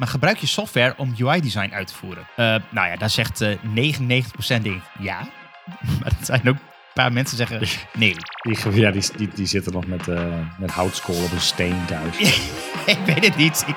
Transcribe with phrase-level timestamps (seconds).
[0.00, 2.26] maar gebruik je software om UI-design uit te voeren?
[2.36, 5.18] Uh, nou ja, daar zegt uh, 99% denk ja.
[6.00, 7.60] maar er zijn ook een paar mensen zeggen
[7.98, 8.16] nee.
[8.42, 12.18] Die, ja, die, die, die zitten nog met, uh, met houtskool op een steen thuis.
[12.94, 13.64] ik weet het niet.
[13.66, 13.76] Ik,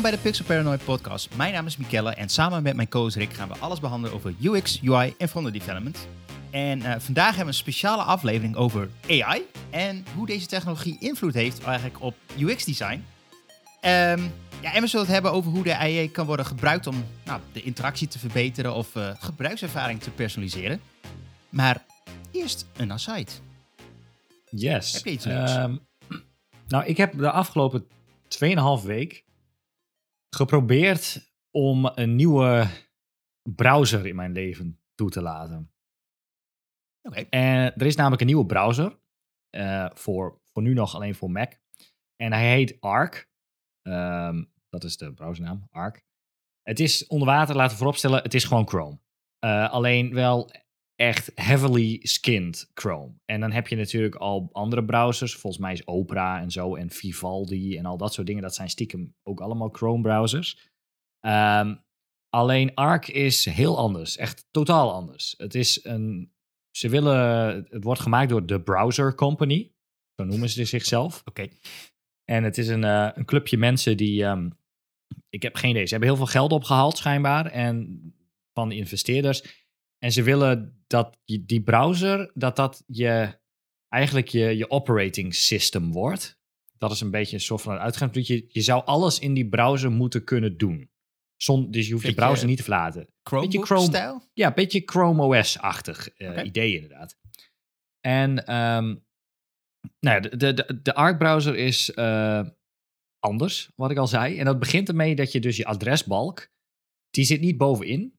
[0.00, 1.36] Welkom bij de Pixel Paranoid podcast.
[1.36, 4.34] Mijn naam is Mikelle en samen met mijn co-host Rick gaan we alles behandelen over
[4.40, 6.08] UX, UI en frontend development.
[6.50, 11.34] En uh, vandaag hebben we een speciale aflevering over AI en hoe deze technologie invloed
[11.34, 12.94] heeft eigenlijk op UX design.
[12.94, 17.04] Um, ja, en we zullen het hebben over hoe de AI kan worden gebruikt om
[17.24, 20.80] nou, de interactie te verbeteren of uh, gebruikservaring te personaliseren.
[21.48, 21.84] Maar
[22.30, 23.30] eerst een aside.
[24.50, 24.92] Yes.
[24.92, 25.54] Heb je iets leuks?
[25.54, 25.80] Um,
[26.68, 27.86] nou, ik heb de afgelopen
[28.28, 29.24] 2,5 week
[30.30, 32.66] geprobeerd om een nieuwe
[33.42, 35.72] browser in mijn leven toe te laten.
[37.02, 37.20] Oké.
[37.20, 38.98] En er is namelijk een nieuwe browser.
[39.56, 41.52] Uh, voor, voor nu nog alleen voor Mac.
[42.16, 43.30] En hij heet Arc.
[43.82, 46.04] Um, dat is de browsernaam, Arc.
[46.62, 49.00] Het is onder water, laten we vooropstellen, het is gewoon Chrome.
[49.44, 50.50] Uh, alleen wel
[51.00, 53.12] echt heavily skinned Chrome.
[53.24, 55.34] En dan heb je natuurlijk al andere browsers.
[55.34, 58.42] Volgens mij is Opera en zo en Vivaldi en al dat soort dingen.
[58.42, 60.70] Dat zijn stiekem ook allemaal Chrome browsers.
[61.26, 61.84] Um,
[62.28, 64.16] alleen Arc is heel anders.
[64.16, 65.34] Echt totaal anders.
[65.36, 66.32] Het is een...
[66.70, 67.54] Ze willen...
[67.68, 69.72] Het wordt gemaakt door de Browser Company.
[70.14, 71.22] Zo noemen ze zichzelf.
[71.30, 71.48] Oké.
[72.24, 74.24] En het is een, uh, een clubje mensen die...
[74.24, 74.58] Um,
[75.28, 75.84] ik heb geen idee.
[75.84, 77.46] Ze hebben heel veel geld opgehaald schijnbaar.
[77.46, 78.00] En
[78.52, 79.59] van de investeerders.
[80.04, 83.38] En ze willen dat je, die browser, dat dat je,
[83.88, 86.38] eigenlijk je, je operating system wordt.
[86.78, 88.26] Dat is een beetje een soort van uitgangspunt.
[88.26, 90.90] Je, je zou alles in die browser moeten kunnen doen.
[91.36, 93.08] Zon, dus je hoeft je browser niet te verlaten.
[93.22, 96.44] Chrome, Chrome Ja, een beetje Chrome OS-achtig uh, okay.
[96.44, 97.18] idee inderdaad.
[98.00, 99.04] En um,
[100.00, 102.48] nou ja, de, de, de Arc-browser is uh,
[103.18, 104.38] anders, wat ik al zei.
[104.38, 106.48] En dat begint ermee dat je dus je adresbalk,
[107.10, 108.18] die zit niet bovenin.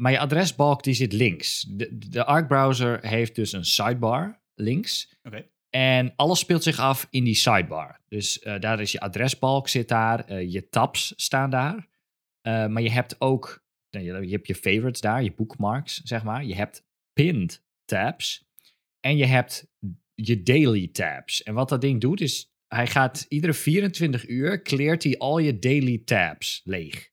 [0.00, 1.66] Maar je adresbalk die zit links.
[1.68, 5.14] De, de Arc browser heeft dus een sidebar links.
[5.22, 5.50] Okay.
[5.70, 8.00] En alles speelt zich af in die sidebar.
[8.08, 11.74] Dus uh, daar is je adresbalk zit daar, uh, je tabs staan daar.
[11.76, 16.44] Uh, maar je hebt ook, je, je hebt je favorites daar, je bookmarks, zeg maar.
[16.44, 18.48] Je hebt pinned tabs.
[19.00, 19.66] En je hebt
[20.14, 21.42] je daily tabs.
[21.42, 25.58] En wat dat ding doet is, hij gaat iedere 24 uur, kleert hij al je
[25.58, 27.09] daily tabs leeg.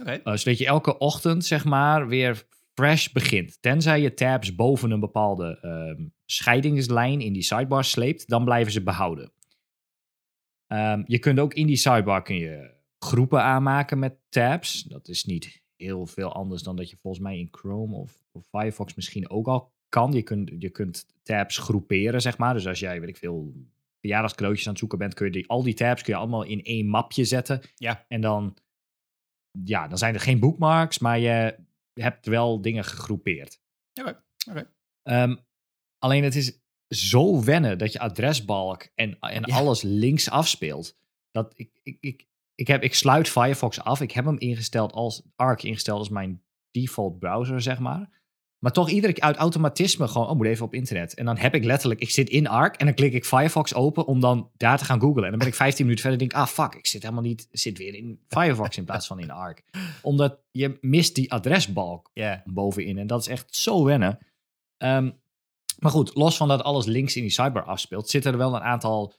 [0.00, 0.20] Okay.
[0.24, 3.62] Uh, zodat je elke ochtend, zeg maar, weer fresh begint.
[3.62, 5.58] Tenzij je tabs boven een bepaalde
[5.98, 9.32] uh, scheidingslijn in die sidebar sleept, dan blijven ze behouden.
[10.68, 14.82] Um, je kunt ook in die sidebar kun je groepen aanmaken met tabs.
[14.82, 18.46] Dat is niet heel veel anders dan dat je volgens mij in Chrome of, of
[18.46, 20.12] Firefox misschien ook al kan.
[20.12, 22.54] Je kunt, je kunt tabs groeperen, zeg maar.
[22.54, 23.52] Dus als jij, weet ik veel,
[24.00, 26.62] verjaardagscadeautjes aan het zoeken bent, kun je die, al die tabs kun je allemaal in
[26.62, 27.60] één mapje zetten.
[27.74, 28.04] Ja.
[28.08, 28.56] En dan
[29.64, 31.58] ja, dan zijn er geen bookmarks, maar je
[31.92, 33.60] hebt wel dingen gegroepeerd.
[34.00, 34.22] Oké.
[34.50, 34.66] Okay.
[35.22, 35.38] Um,
[35.98, 39.56] alleen het is zo wennen dat je adresbalk en, en ja.
[39.56, 40.96] alles links afspeelt.
[41.30, 44.00] Dat ik, ik, ik, ik, heb, ik sluit Firefox af.
[44.00, 48.15] Ik heb hem ingesteld als Arc ingesteld als mijn default browser, zeg maar.
[48.58, 51.14] Maar toch iedere keer uit automatisme gewoon, oh, moet even op internet.
[51.14, 54.06] En dan heb ik letterlijk, ik zit in Arc en dan klik ik Firefox open
[54.06, 55.24] om dan daar te gaan googlen.
[55.24, 57.48] En dan ben ik 15 minuten verder en denk ah fuck, ik zit helemaal niet,
[57.50, 59.62] zit weer in Firefox in plaats van in Arc.
[60.02, 62.38] Omdat je mist die adresbalk yeah.
[62.44, 64.18] bovenin en dat is echt zo wennen.
[64.78, 65.18] Um,
[65.78, 68.62] maar goed, los van dat alles links in die sidebar afspeelt, zitten er wel een
[68.62, 69.14] aantal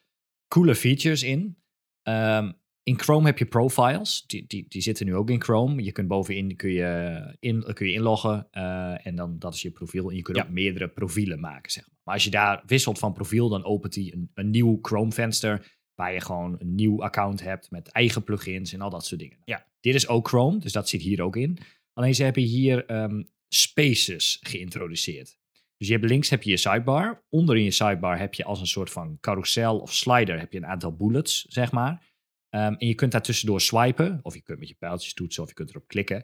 [0.48, 1.58] coole features in.
[2.04, 5.84] Um, in Chrome heb je profiles, die, die, die zitten nu ook in Chrome.
[5.84, 9.72] Je kunt bovenin kun je, in, kun je inloggen uh, en dan dat is je
[9.72, 10.10] profiel.
[10.10, 10.44] En je kunt ja.
[10.44, 11.98] ook meerdere profielen maken, zeg maar.
[12.04, 15.78] Maar als je daar wisselt van profiel, dan opent hij een, een nieuw Chrome venster
[15.96, 19.38] waar je gewoon een nieuw account hebt met eigen plugins en al dat soort dingen.
[19.46, 19.68] Ja.
[19.80, 21.58] Dit is ook Chrome, dus dat zit hier ook in.
[21.94, 25.38] Alleen ze hebben hier um, spaces geïntroduceerd.
[25.78, 27.26] Dus je hebt links heb je je sidebar.
[27.30, 30.58] Onder in je sidebar heb je als een soort van carousel of slider heb je
[30.58, 32.07] een aantal bullets, zeg maar.
[32.50, 35.50] Um, en je kunt daar tussendoor swipen, of je kunt met je pijltjes toetsen, of
[35.50, 36.24] je kunt erop klikken.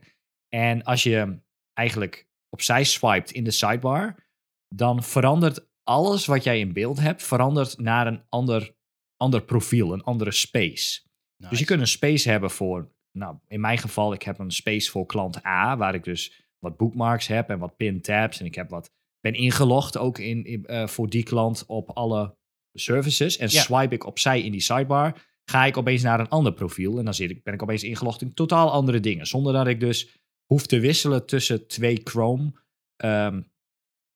[0.49, 1.39] En als je
[1.73, 4.27] eigenlijk opzij swipet in de sidebar,
[4.67, 8.75] dan verandert alles wat jij in beeld hebt, verandert naar een ander,
[9.17, 11.01] ander profiel, een andere space.
[11.37, 11.49] Nice.
[11.49, 14.91] Dus je kunt een space hebben voor, nou, in mijn geval, ik heb een space
[14.91, 18.39] voor klant A, waar ik dus wat bookmarks heb en wat pin tabs.
[18.39, 22.37] En ik heb wat, ben ingelogd ook in, in uh, voor die klant op alle
[22.73, 23.37] services.
[23.37, 23.61] En Ja.
[23.61, 27.13] swipe ik opzij in die sidebar ga ik opeens naar een ander profiel en dan
[27.13, 29.27] zit ik, ben ik opeens ingelogd in totaal andere dingen.
[29.27, 32.51] Zonder dat ik dus hoef te wisselen tussen twee Chrome
[32.95, 33.41] ehm,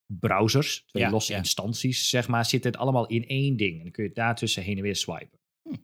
[0.05, 1.37] browsers, twee Ja, losse ja.
[1.37, 3.77] instanties, zeg maar, zit het allemaal in één ding.
[3.77, 5.39] En dan kun je daartussen heen en weer swipen.
[5.61, 5.75] Hm.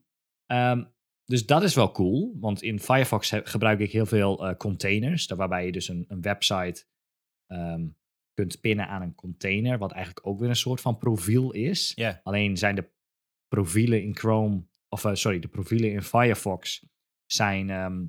[0.45, 0.83] Ehm,
[1.25, 5.37] dus dat is wel cool, want in Firefox gebruik ik heel veel eh, containers, daar
[5.37, 6.85] waarbij je dus een, een website
[7.47, 7.87] ehm,
[8.33, 11.93] kunt pinnen aan een container, wat eigenlijk ook weer een soort van profiel is.
[12.23, 12.91] Alleen zijn de
[13.47, 14.63] profielen in Chrome,
[14.93, 16.85] of eh, sorry, de profielen in Firefox
[17.25, 18.05] zijn, ehm,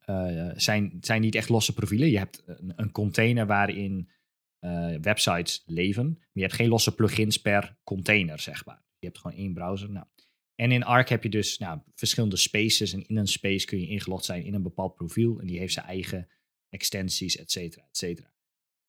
[0.00, 2.10] eh, zijn, zijn niet echt losse profielen.
[2.10, 4.10] Je hebt een, een container waarin
[4.58, 8.82] eh, websites leven, maar je hebt geen losse plugins per container, zeg maar.
[8.98, 9.90] Je hebt gewoon één browser.
[9.90, 10.06] Nou.
[10.54, 13.86] En in Arc heb je dus nou, verschillende spaces en in een space kun je
[13.86, 16.28] ingelogd zijn in een bepaald profiel en die heeft zijn eigen
[16.68, 18.32] extensies, et cetera, et cetera.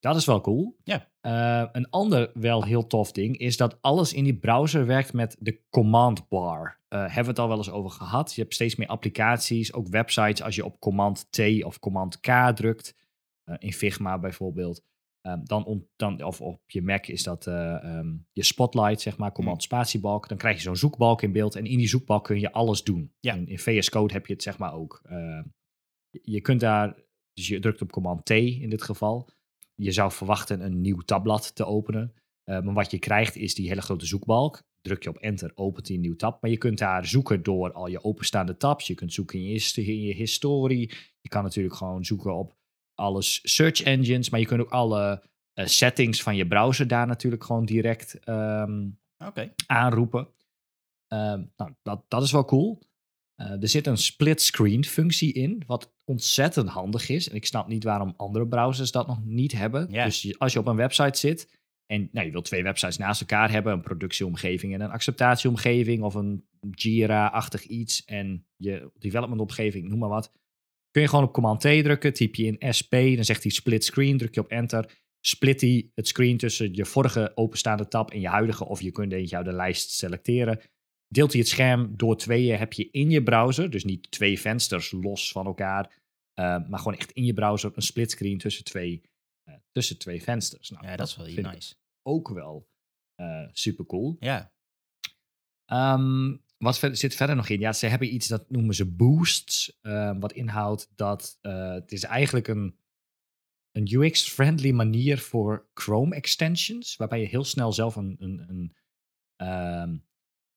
[0.01, 0.77] Dat is wel cool.
[0.83, 1.09] Ja.
[1.21, 5.35] Eh, een ander wel heel tof ding is dat alles in die browser werkt met
[5.39, 6.79] de command bar.
[6.87, 8.33] Eh hebben we het al wel eens over gehad.
[8.33, 10.41] Je hebt steeds meer applicaties, ook websites.
[10.41, 12.95] Als je op command T of command K drukt,
[13.43, 14.83] eh, in Figma bijvoorbeeld,
[15.21, 19.31] eh, dan, dan, of op je Mac is dat eh, ehm, je spotlight, zeg maar,
[19.31, 20.27] command spatiebalk.
[20.27, 23.13] Dan krijg je zo'n zoekbalk in beeld en in die zoekbalk kun je alles doen.
[23.19, 23.33] Ja.
[23.33, 25.01] In, in VS Code heb je het zeg maar ook.
[26.21, 26.95] Je kunt daar,
[27.33, 29.29] dus je drukt op command T in dit geval.
[29.81, 32.13] Je zou verwachten een nieuw tabblad te openen.
[32.43, 34.63] Eh, maar wat je krijgt is die hele grote zoekbalk.
[34.81, 36.41] Druk je op enter, opent hij een nieuw tab.
[36.41, 38.87] Maar je kunt daar zoeken door al je openstaande tabs.
[38.87, 40.93] Je kunt zoeken in je, in je historie.
[41.21, 42.55] Je kan natuurlijk gewoon zoeken op
[42.95, 44.29] alles search engines.
[44.29, 45.23] Maar je kunt ook alle
[45.53, 48.89] eh, settings van je browser daar natuurlijk gewoon direct ehm,
[49.65, 50.27] aanroepen.
[51.07, 52.81] Ehm, nou, dat, dat is wel cool.
[53.41, 57.29] Eh, er zit een split screen functie in, wat ontzettend handig is.
[57.29, 59.89] En ik snap niet waarom andere browsers dat nog niet hebben.
[59.89, 63.51] Dus als je op een website zit en nou, je wilt twee websites naast elkaar
[63.51, 69.99] hebben, een productieomgeving en een acceptatieomgeving of een Jira-achtig iets en je development omgeving, noem
[69.99, 70.31] maar wat.
[70.91, 73.83] Kun je gewoon op Command T drukken, typ je in SP, dan zegt hij split
[73.83, 78.19] screen, druk je op enter, split hij het screen tussen je vorige openstaande tab en
[78.19, 80.59] je huidige, of je kunt eentje uit de lijst selecteren.
[81.11, 84.91] Deelt hij het scherm door tweeën, heb je in je browser, dus niet twee vensters
[84.91, 86.01] los van elkaar,
[86.33, 89.01] eh, maar gewoon echt in je browser een split screen tussen twee,
[89.43, 90.69] eh, tussen twee vensters.
[90.69, 91.75] Nou, Ja, dat is wel heel nice.
[92.01, 92.69] ook wel
[93.51, 94.15] super cool.
[94.19, 94.51] Ja.
[95.65, 97.59] Ehm, wat ver- zit verder nog in?
[97.59, 99.77] Ja, ze hebben iets dat noemen ze boosts.
[99.81, 102.75] ehm, wat inhoudt dat eh, het is eigenlijk een,
[103.71, 106.95] een UX-friendly manier voor Chrome extensions.
[106.95, 108.15] Waarbij je heel snel zelf een.
[108.19, 108.75] een, een
[109.35, 109.97] ehm,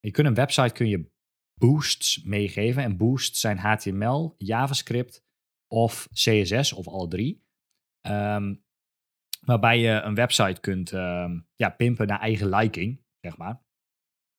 [0.05, 1.11] je kunt een website kun je
[1.55, 2.83] boosts meegeven.
[2.83, 5.25] En boosts zijn HTML, JavaScript
[5.73, 7.43] of CSS of alle drie.
[8.01, 8.55] Ehm,
[9.41, 13.63] waarbij je een website kunt ehm, ja, pimpen naar eigen liking, zeg maar.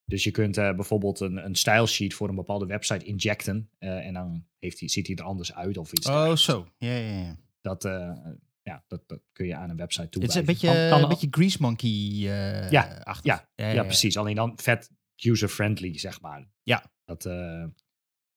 [0.05, 3.69] Dus je kunt eh, bijvoorbeeld een, een style sheet voor een bepaalde website injecten.
[3.77, 6.07] eh, en dan heeft hij, ziet hij er anders uit of iets.
[6.09, 6.67] Oh, zo.
[6.77, 7.37] Ja, ja, ja.
[7.61, 8.11] Dat, eh,
[8.61, 10.41] ja, dat, dat kun je aan een website Het toewijzen.
[10.41, 13.45] is een beetje, Kan- kan- een beetje Grease Monkey eh Ja, achtig.
[13.55, 14.17] ja, ja, precies.
[14.17, 16.49] Alleen dan vet user-friendly, zeg maar.
[16.63, 16.91] Ja.
[17.05, 17.65] Dat, eh,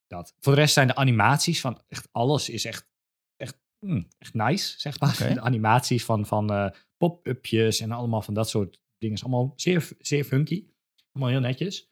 [0.06, 0.34] dat.
[0.38, 2.88] Voor de rest zijn de animaties van echt alles is echt,
[3.36, 5.16] echt, mm, echt nice, zeg maar.
[5.34, 9.88] De animaties van, van eh, pop-upjes en allemaal van dat soort dingen is allemaal zeer,
[9.98, 10.66] zeer funky.
[11.12, 11.90] Allemaal heel netjes.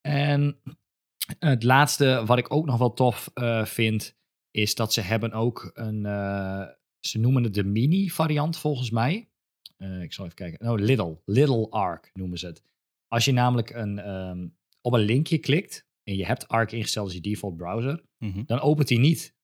[0.00, 0.60] En
[1.38, 4.16] het laatste wat ik ook nog wel tof eh, vind,
[4.50, 6.66] is dat ze hebben ook een, eh,
[7.00, 9.28] ze noemen het de mini variant volgens mij.
[9.76, 10.70] Eh, ik zal even kijken.
[10.70, 11.20] Oh, Little.
[11.24, 12.62] Little Arc noemen ze het.
[13.14, 14.48] Als je namelijk een, ehm,
[14.80, 18.42] op een linkje klikt en je hebt Arc ingesteld als je default browser, Mhm.
[18.46, 19.34] dan opent hij niet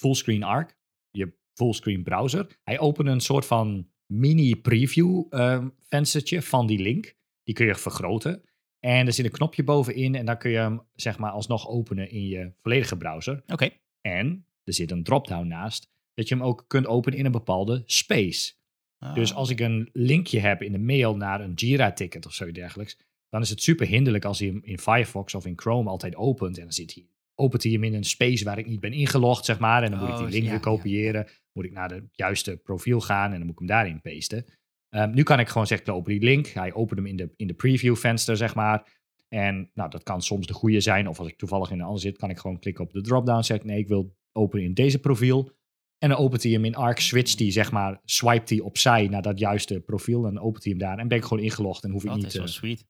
[0.00, 0.76] fullscreen Arc,
[1.10, 2.58] je fullscreen browser.
[2.62, 7.14] Hij opent een soort van mini preview ehm, venstertje van die link.
[7.42, 8.42] Die kun je vergroten.
[8.80, 12.10] En er zit een knopje bovenin en dan kun je hem zeg maar alsnog openen
[12.10, 13.42] in je volledige browser.
[13.46, 13.70] Oké.
[14.00, 17.82] En er zit een drop-down naast dat je hem ook kunt openen in een bepaalde
[17.86, 18.52] space.
[18.98, 19.14] Ah.
[19.14, 22.98] Dus als ik een linkje heb in de mail naar een Jira-ticket of zoiets dergelijks,
[23.28, 26.56] dan is het super hinderlijk als hij hem in Firefox of in Chrome altijd opent.
[26.56, 29.44] En dan zit hij, opent hij hem in een space waar ik niet ben ingelogd,
[29.44, 29.82] zeg maar.
[29.82, 30.64] En dan moet ik Oh, die link ja, weer ja.
[30.64, 31.26] kopiëren.
[31.52, 34.44] Moet ik naar het juiste profiel gaan en dan moet ik hem daarin pasten.
[34.88, 36.46] Ehm, nu kan ik gewoon zeggen, ik open die link.
[36.46, 38.96] Hij opent hem in de, in de preview venster, zeg maar.
[39.28, 41.08] En nou, dat kan soms de goede zijn.
[41.08, 43.42] Of als ik toevallig in een ander zit, kan ik gewoon klikken op de drop-down.
[43.42, 45.50] Zeg nee, ik wil openen in deze profiel.
[45.98, 49.22] En dan opent hij hem in Arc, switcht hij, zeg maar, swipet hij opzij naar
[49.22, 50.26] dat juiste profiel.
[50.26, 50.98] En dan opent hij hem daar.
[50.98, 52.84] En ben ik gewoon ingelogd en hoef ik, dat niet, is wel te, sweet.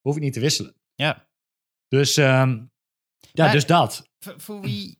[0.00, 0.74] hoef ik niet te wisselen.
[0.94, 1.28] Ja.
[1.88, 2.50] Dus, ehm,
[3.32, 4.10] ja, Maar- dus dat.
[4.18, 4.98] Voor, wie,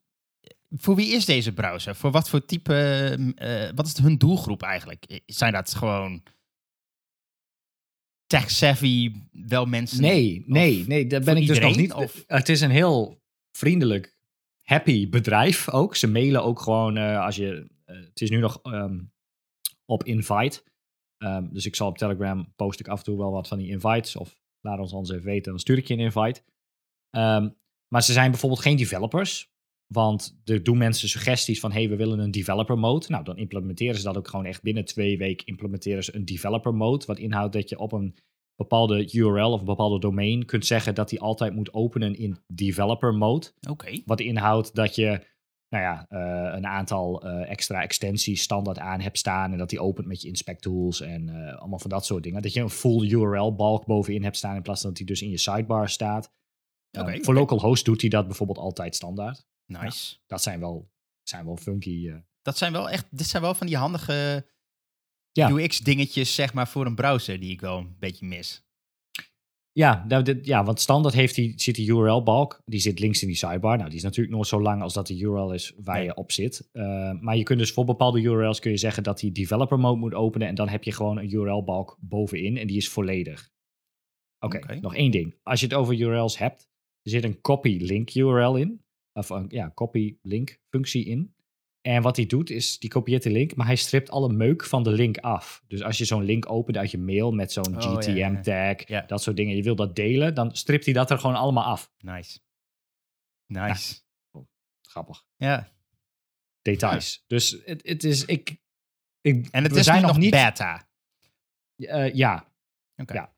[0.71, 1.95] voor wie is deze browser?
[1.95, 2.75] Voor wat voor type,
[3.35, 5.21] eh, wat is hun doelgroep eigenlijk?
[5.27, 6.23] Zijn dat gewoon
[8.27, 10.01] tech-savvy wel mensen...
[10.01, 11.93] Nee, nee, nee, daar ben ik dus nog niet.
[11.93, 13.23] of- Het is een heel
[13.57, 14.14] vriendelijk,
[14.65, 15.97] happy bedrijf ook.
[15.97, 17.67] Ze mailen ook gewoon eh, als je.
[17.85, 19.01] eh, het is nu nog ehm,
[19.85, 20.63] op invite.
[21.17, 23.69] Ehm, dus ik zal op Telegram post ik af en toe wel wat van die
[23.69, 24.17] invites.
[24.17, 26.43] Of laat ons anders even weten, dan stuur ik je een invite.
[27.11, 27.51] Ehm,
[27.89, 29.53] maar ze zijn bijvoorbeeld geen developers.
[29.87, 33.07] Want er doen mensen suggesties van, hey, we willen een developer mode.
[33.09, 36.75] Nou, dan implementeren ze dat ook gewoon echt binnen twee weken implementeren ze een developer
[36.75, 37.07] mode.
[37.07, 38.15] Wat inhoudt dat je op een
[38.57, 43.15] bepaalde URL of een bepaalde domain kunt zeggen dat die altijd moet openen in developer
[43.15, 43.47] mode.
[43.69, 44.03] Oké.
[44.05, 45.33] Wat inhoudt dat je
[45.75, 49.53] nou ja, eh, een aantal eh, extra extensies standaard aan hebt staan.
[49.53, 52.43] En dat die opent met je inspect tools en eh, allemaal van dat soort dingen.
[52.43, 55.23] Dat je een full URL balk bovenin hebt staan in plaats van dat die dus
[55.23, 56.33] in je sidebar staat.
[56.99, 59.47] Oké, voor localhost doet hij dat bijvoorbeeld altijd standaard.
[59.67, 60.17] Nice.
[60.27, 60.91] Dat zijn wel,
[61.23, 62.13] zijn wel funky.
[62.43, 64.47] Dat zijn wel echt, dit zijn wel van die handige
[65.37, 65.51] Ja.
[65.51, 68.63] UX-dingetjes, zeg maar, voor een browser die ik wel een beetje mis.
[69.73, 72.61] Ja, nou, dit- ja, want standaard heeft die, zit die URL-balk.
[72.65, 73.77] Die zit links in die sidebar.
[73.77, 76.05] Nou, die is natuurlijk nooit zo lang als dat de URL is waar Nee.
[76.05, 76.69] je op zit.
[76.73, 79.99] Uh, maar je kunt dus voor bepaalde URL's kun je zeggen dat die developer mode
[79.99, 80.49] moet openen.
[80.49, 83.51] En dan heb je gewoon een URL-balk bovenin en die is volledig.
[84.45, 84.75] Oké, Oké.
[84.81, 85.35] nog één ding.
[85.43, 86.69] Als je het over URL's hebt,
[87.03, 88.83] er zit een copy link URL in.
[89.13, 91.35] Of een ja, copy link functie in.
[91.87, 94.83] En wat hij doet is, die kopieert de link, maar hij stript alle meuk van
[94.83, 95.63] de link af.
[95.67, 98.31] Dus als je zo'n link opent uit je mail met zo'n Oh, ja, ja, ja.
[98.41, 99.01] GTM-tag, Ja.
[99.07, 101.93] dat soort dingen, je wil dat delen, dan stript hij dat er gewoon allemaal af.
[101.99, 102.39] Nice.
[103.47, 103.95] Nice.
[104.83, 105.25] Grappig.
[105.37, 105.73] Ja.
[106.63, 107.25] Details.
[107.27, 108.57] Dus het, het is, ik,
[109.21, 110.89] ik En het we is zijn nog niet, beta.
[111.77, 112.53] eh, ja.
[112.97, 113.13] Oké.
[113.15, 113.35] Ja.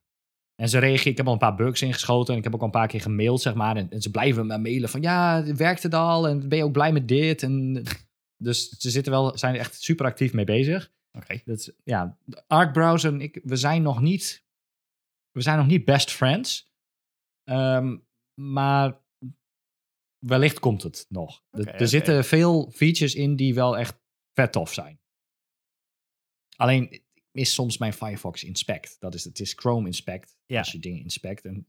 [0.55, 2.67] En ze reageren, ik heb al een paar bugs ingeschoten en ik heb ook al
[2.67, 3.77] een paar keer gemaild, zeg maar.
[3.77, 6.29] En, en ze blijven me mailen van, ja, werkt het al?
[6.29, 7.43] En ben je ook blij met dit?
[7.43, 7.83] En,
[8.37, 10.93] dus ze zitten wel, zijn er echt super actief mee bezig.
[11.13, 11.41] Oké.
[11.45, 14.45] Dat is, ja, Arc browser, en ik, we zijn nog niet,
[15.31, 16.73] we zijn nog niet best friends.
[17.45, 17.97] Ehm,
[18.41, 19.01] maar
[20.19, 21.45] wellicht komt het nog.
[21.51, 23.99] Er- er zitten veel features in die wel echt
[24.33, 25.01] vet tof zijn.
[26.57, 28.97] Alleen mis soms mijn Firefox Inspect.
[29.01, 30.59] Dat is, het is Chrome Inspect Ja.
[30.59, 31.45] als je dingen inspect.
[31.45, 31.67] En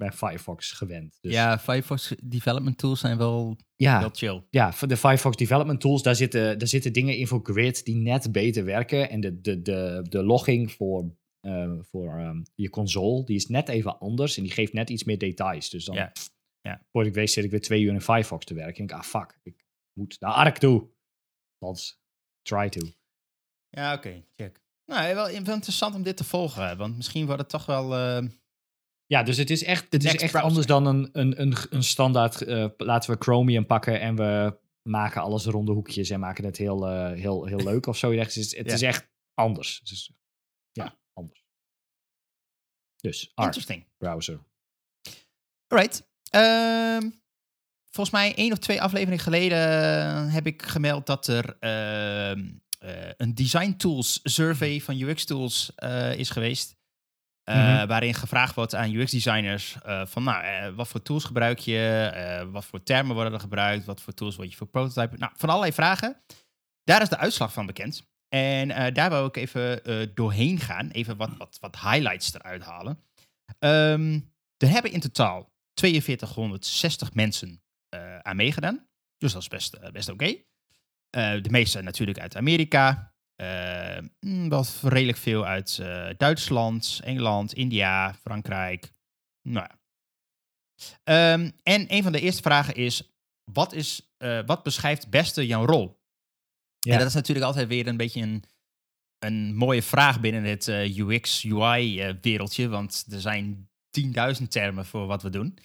[0.00, 1.18] ben Firefox gewend.
[1.20, 4.42] Dus Ja, Firefox development tools zijn wel, ja, wel chill.
[4.50, 7.96] ja, voor de Firefox Development Tools, daar zitten, daar zitten dingen in voor Grid die
[7.96, 9.10] net beter werken.
[9.10, 13.68] En de, de, de, de logging voor, eh, voor ehm, je console, die is net
[13.68, 14.36] even anders.
[14.36, 15.70] En die geeft net iets meer details.
[15.70, 16.12] Dus dan, Ja,
[16.60, 16.82] ja.
[16.92, 18.76] voor ik weet, zit ik weer twee uur in Firefox te werken.
[18.76, 20.88] En ik, ah fuck, ik moet naar Arc toe.
[21.58, 22.00] Althans,
[22.42, 22.80] try to.
[23.68, 24.24] Ja, oké.
[24.36, 24.60] Check.
[24.86, 26.76] Nou, wel wel interessant om dit te volgen.
[26.76, 27.96] Want misschien wordt het toch wel...
[27.96, 28.26] eh,
[29.10, 30.40] Ja, dus het is echt, het is echt browser.
[30.40, 32.42] anders dan een, een, een, een standaard.
[32.42, 36.88] eh, laten we Chromium pakken en we maken alles ronde hoekjes en maken het heel,
[36.88, 38.12] eh, heel, heel leuk of zo.
[38.12, 38.72] Het is, het Ja.
[38.72, 39.78] is echt anders.
[39.78, 40.12] Het is,
[40.72, 41.44] ja, anders.
[42.96, 43.86] Dus, interesting.
[43.98, 44.40] browser.
[45.66, 46.08] Alright.
[46.30, 47.10] Ehm,
[47.90, 53.10] volgens mij één of twee afleveringen geleden eh, heb ik gemeld dat er ehm, eh,
[53.16, 55.72] een design tools survey van UX tools
[56.16, 56.78] is geweest.
[57.50, 57.86] Eh, Mhm.
[57.86, 62.48] Waarin gevraagd wordt aan UX designers eh, van nou, eh, wat voor tools gebruik je?
[62.52, 63.84] Wat voor termen worden er gebruikt?
[63.84, 65.18] Wat voor tools word je voor prototypen?
[65.18, 66.16] Nou, van allerlei vragen.
[66.84, 68.08] Daar is de uitslag van bekend.
[68.28, 69.80] En daar wou ik even
[70.14, 70.88] doorheen gaan.
[70.88, 72.98] Even wat, wat, wat highlights eruit halen.
[73.58, 74.20] Ehm,
[74.56, 77.62] er hebben in totaal 4260 mensen
[78.22, 78.86] aan meegedaan.
[79.18, 80.36] Dus dat is best, best oké.
[81.10, 83.14] De meeste natuurlijk uit Amerika.
[84.48, 88.92] Wel redelijk veel uit eh, Duitsland, Engeland, India, Frankrijk.
[89.42, 89.78] Nou ja.
[91.04, 95.64] Ehm, en een van de eerste vragen is: wat, is, eh, wat beschrijft beste jouw
[95.64, 96.00] rol?
[96.78, 96.92] Ja.
[96.92, 98.44] En dat is natuurlijk altijd weer een beetje een,
[99.18, 103.70] een mooie vraag binnen het eh, UX-UI-wereldje, want er zijn
[104.40, 105.58] 10.000 termen voor wat we doen.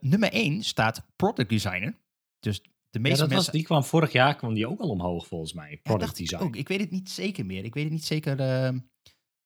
[0.00, 1.98] Nummer 1 staat product designer.
[2.38, 5.26] Dus de Ja, meeste dat was, die kwam vorig jaar kwam die ook al omhoog
[5.26, 5.70] volgens mij.
[5.70, 6.42] Ja, Product dacht ik design.
[6.44, 6.56] ook.
[6.56, 7.64] Ik weet het niet zeker meer.
[7.64, 8.78] Ik weet het niet zeker eh,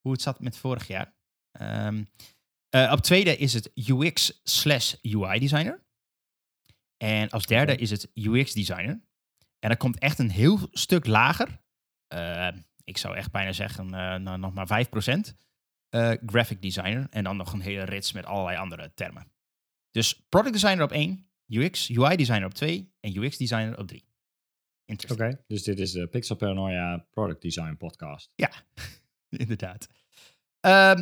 [0.00, 1.14] hoe het zat met vorig jaar.
[1.50, 2.04] Ehm,
[2.68, 5.82] eh, op tweede is het UX slash UI designer.
[6.96, 9.02] En als derde is het UX designer.
[9.58, 11.62] En dat komt echt een heel stuk lager.
[12.06, 12.48] Eh,
[12.84, 15.36] ik zou echt bijna zeggen, eh, nou, nog maar 5%.
[15.88, 17.06] eh, graphic designer.
[17.10, 19.32] En dan nog een hele rits met allerlei andere termen.
[19.90, 24.04] Dus product designer op 1, UX, UI designer op 2 en UX designer op 3.
[24.84, 25.32] Interessant.
[25.32, 28.32] Oké, dus dit is de Pixel Paranoia Product Design podcast.
[29.28, 29.88] Inderdaad.
[30.60, 30.98] Ehm,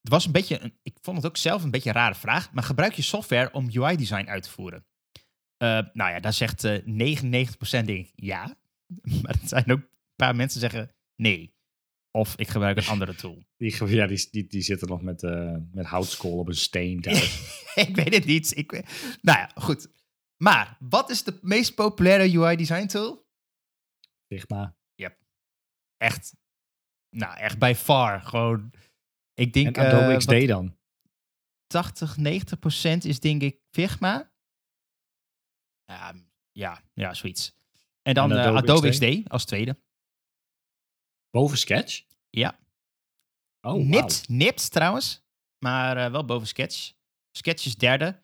[0.00, 2.52] het was een beetje, een, ik vond het ook zelf een beetje een rare vraag,
[2.52, 4.86] maar gebruik je software om UI-design uit te voeren?
[5.56, 8.56] Eh, nou ja, daar zegt eh 99% denk ik ja,
[9.22, 11.54] maar er zijn ook een paar mensen zeggen nee.
[12.18, 13.42] Of ik gebruik een andere tool.
[13.56, 17.40] Die, ja, die, die, die zitten nog met, eh, met houtskool op een steen thuis.
[17.74, 18.56] ik weet het niet.
[18.56, 19.88] Ik, weet- nou ja, goed.
[20.36, 23.26] Maar wat is de meest populaire UI design tool?
[24.26, 24.76] Figma.
[25.96, 26.34] Echt,
[27.16, 28.20] nou echt by far.
[28.20, 28.72] Gewoon,
[29.34, 30.78] ik denk En Adobe eh, XD dan?
[31.66, 34.32] 80, 90 procent is denk ik Figma.
[35.84, 36.14] Ja,
[36.52, 37.56] ja, ja zoiets.
[38.02, 39.04] En dan En eh, Adobe Adobe, XD?
[39.04, 39.28] XD?
[39.28, 39.78] als tweede.
[41.36, 42.04] Boven Sketch?
[42.30, 42.58] Ja.
[43.60, 43.76] Oh, wauw.
[43.82, 45.22] nipt, nipt trouwens.
[45.64, 46.92] Maar eh, wel boven Sketch.
[47.36, 48.22] Sketch is derde.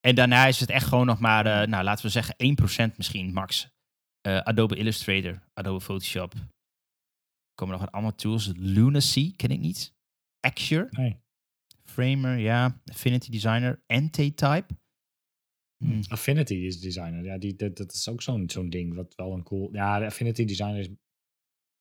[0.00, 2.34] En daarna is het echt gewoon nog maar, eh, nou laten we zeggen
[2.92, 3.68] 1% misschien max.
[4.20, 6.32] Eh, Adobe Illustrator, Adobe Photoshop.
[6.34, 8.52] Er komen nog wat allemaal tools.
[8.56, 9.94] Lunacy, ken ik niet.
[10.40, 11.22] Axure, Nee.
[11.84, 12.80] Framer, ja.
[12.84, 14.66] Affinity Designer, Antetype.
[15.84, 16.02] Hm.
[16.08, 17.24] Affinity is designer.
[17.24, 18.94] Ja, die, dat, dat is ook zo'n zo'n ding.
[18.94, 19.72] Wat wel een cool.
[19.72, 20.88] Ja, de Affinity designer is.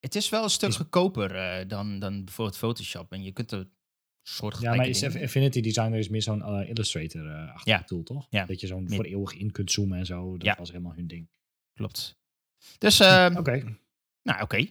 [0.04, 3.12] Het is wel een stuk Is- goedkoper eh, dan, dan bijvoorbeeld Photoshop.
[3.12, 3.68] En je kunt er
[4.22, 7.84] soort Ja, maar is Affinity designer is meer zo'n eh, Illustrator-achtige Ja.
[7.84, 8.28] tool, toch?
[8.30, 8.46] Ja.
[8.46, 10.32] Dat je zo'n voor eeuwig in kunt zoomen en zo.
[10.38, 10.56] Dat Ja.
[10.58, 11.30] was helemaal hun ding.
[11.74, 12.18] Klopt.
[12.78, 13.78] Dus, ehm, Oké.
[14.24, 14.66] Nou, oké.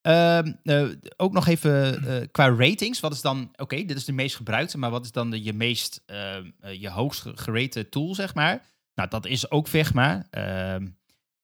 [0.00, 3.00] Ehm, eh, ook nog even qua ratings.
[3.00, 5.52] Wat is dan, oké, dit is de meest gebruikte, maar wat is dan de, je
[5.52, 8.64] meest, ehm, eh, je hoogst ge- gerate tool, zeg maar?
[8.94, 10.26] Nou, dat is ook Figma.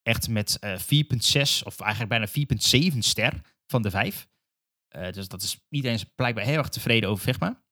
[0.02, 2.28] Echt met eh 4,6 of eigenlijk bijna
[2.92, 4.28] 4,7 ster van de 5.
[4.88, 7.62] Eh, dus dat is, iedereen is blijkbaar heel erg tevreden over Figma.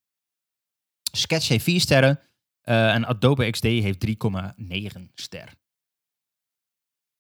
[1.13, 2.21] Sketch heeft 4 sterren
[2.61, 5.55] eh, en Adobe XD heeft 3,9 ster.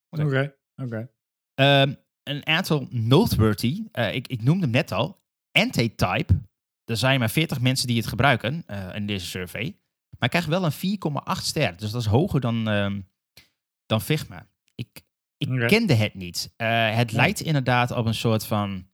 [0.08, 0.24] Oké.
[0.24, 0.54] Oké.
[0.76, 1.10] Oké.
[1.54, 6.40] Ehm, een aantal noteworthy, eh, ik, ik noemde hem net al, Antetype.
[6.84, 9.78] Er zijn maar 40 mensen die het gebruiken eh, in deze survey.
[10.18, 11.76] Maar ik krijg wel een 4,8 ster.
[11.76, 13.00] Dus dat is hoger dan, ehm,
[13.86, 14.49] dan Figma.
[14.80, 15.02] Ik,
[15.68, 16.54] kende het niet.
[16.56, 17.16] Eh, het Ja.
[17.16, 18.90] lijkt inderdaad op een soort van...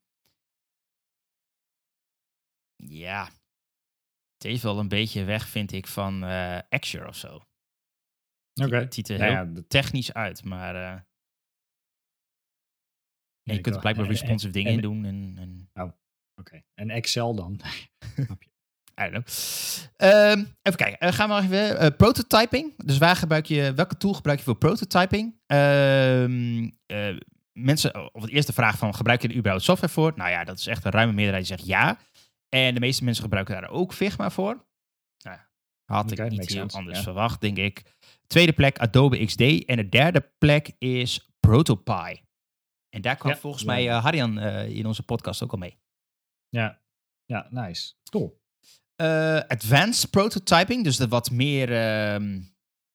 [2.76, 3.24] Ja,
[4.34, 6.22] het heeft wel een beetje weg, vind ik, van
[6.68, 7.34] Axure of zo.
[8.54, 8.76] Oké.
[8.76, 10.74] Het ziet er heel ja, technisch uit, maar...
[10.74, 11.00] eh,
[13.42, 15.04] je kunt er blijkbaar en- responsive dingen en- in doen.
[15.04, 15.70] En, en
[16.40, 16.62] Oké.
[16.74, 17.60] En Excel dan?
[19.00, 19.24] I don't know.
[19.96, 20.98] Ehm, even kijken.
[20.98, 21.78] Eh, gaan we nog even.
[21.78, 22.74] eh, prototyping.
[22.84, 25.34] Dus waar gebruik je, welke tool gebruik je voor prototyping?
[25.46, 27.16] Ehm, eh,
[27.52, 30.12] mensen, of de eerste vraag van, gebruik je er überhaupt software voor?
[30.16, 31.98] Nou ja, dat is echt een ruime meerderheid die zegt ja.
[32.48, 34.64] En de meeste mensen gebruiken daar ook Figma voor.
[35.24, 35.48] Nou, ja,
[35.84, 37.02] had ik niet heel sense, anders ja.
[37.04, 37.82] verwacht, denk ik.
[38.26, 39.40] Tweede plek Adobe XD.
[39.40, 42.24] En de derde plek is Protopie.
[42.88, 43.68] En daar kwam Ja, volgens ja.
[43.72, 45.78] mij eh, Harjan in onze podcast ook al mee.
[46.48, 46.80] Ja.
[47.24, 47.94] Ja, nice.
[48.10, 48.44] Cool.
[48.96, 52.40] Eh, advanced prototyping, dus de wat meer ehm,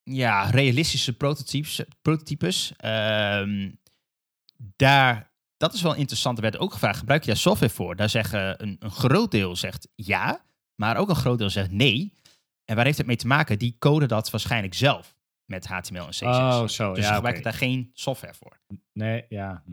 [0.03, 2.73] ja, realistische prototypes.
[2.77, 3.71] ehm,
[4.75, 6.37] daar, dat is wel interessant.
[6.37, 7.95] Er werd ook gevraagd, gebruik je daar software voor?
[7.95, 12.13] Daar zeggen een, een groot deel zegt ja, maar ook een groot deel zegt nee.
[12.65, 13.59] En waar heeft het mee te maken?
[13.59, 15.15] Die coden dat waarschijnlijk zelf
[15.51, 16.21] met HTML en CSS.
[16.21, 16.93] Oh, zo.
[16.93, 17.41] dus ja, ze gebruiken oké.
[17.41, 18.59] daar geen software voor.
[18.93, 19.63] Nee, ja.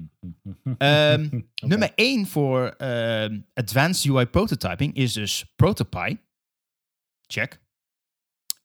[0.79, 1.41] Ehm.
[1.73, 6.21] Nummer 1 voor ehm, Advanced UI Prototyping is dus Protopie.
[7.27, 7.61] Check.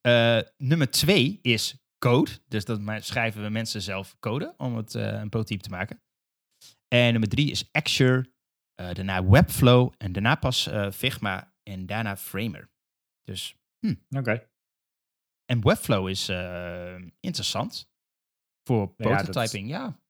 [0.02, 2.32] Eh, nummer 2 is Code.
[2.48, 6.02] Dus dat schrijven we mensen zelf code om het eh, een prototype te maken.
[6.88, 8.32] En nummer 3 is Axure.
[8.76, 9.94] eh, daarna Webflow.
[9.98, 11.54] En daarna pas Figma.
[11.64, 12.72] En daarna Framer.
[13.24, 13.56] Dus,
[14.10, 14.48] Oké.
[15.54, 17.92] En Webflow is eh, interessant.
[18.68, 20.02] Voor Ja, dat is- prototyping, ja.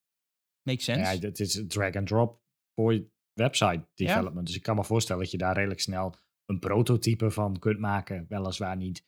[0.67, 1.13] Makes sense.
[1.13, 2.41] Ja, dat is drag and drop
[2.75, 3.03] voor
[3.33, 4.47] website development.
[4.47, 8.25] Dus ik kan me voorstellen dat je daar redelijk snel een prototype van kunt maken.
[8.29, 9.05] Weliswaar niet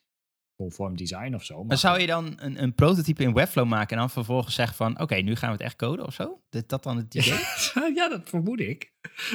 [0.56, 1.56] conform design of zo.
[1.56, 4.76] Maar, Maar zou je dan een, een prototype in Webflow maken en dan vervolgens zeggen
[4.76, 6.40] van, oké, nu gaan we het echt coden of zo?
[6.50, 7.38] Is dat dan het idee?
[7.98, 8.92] ja, dat vermoed ik.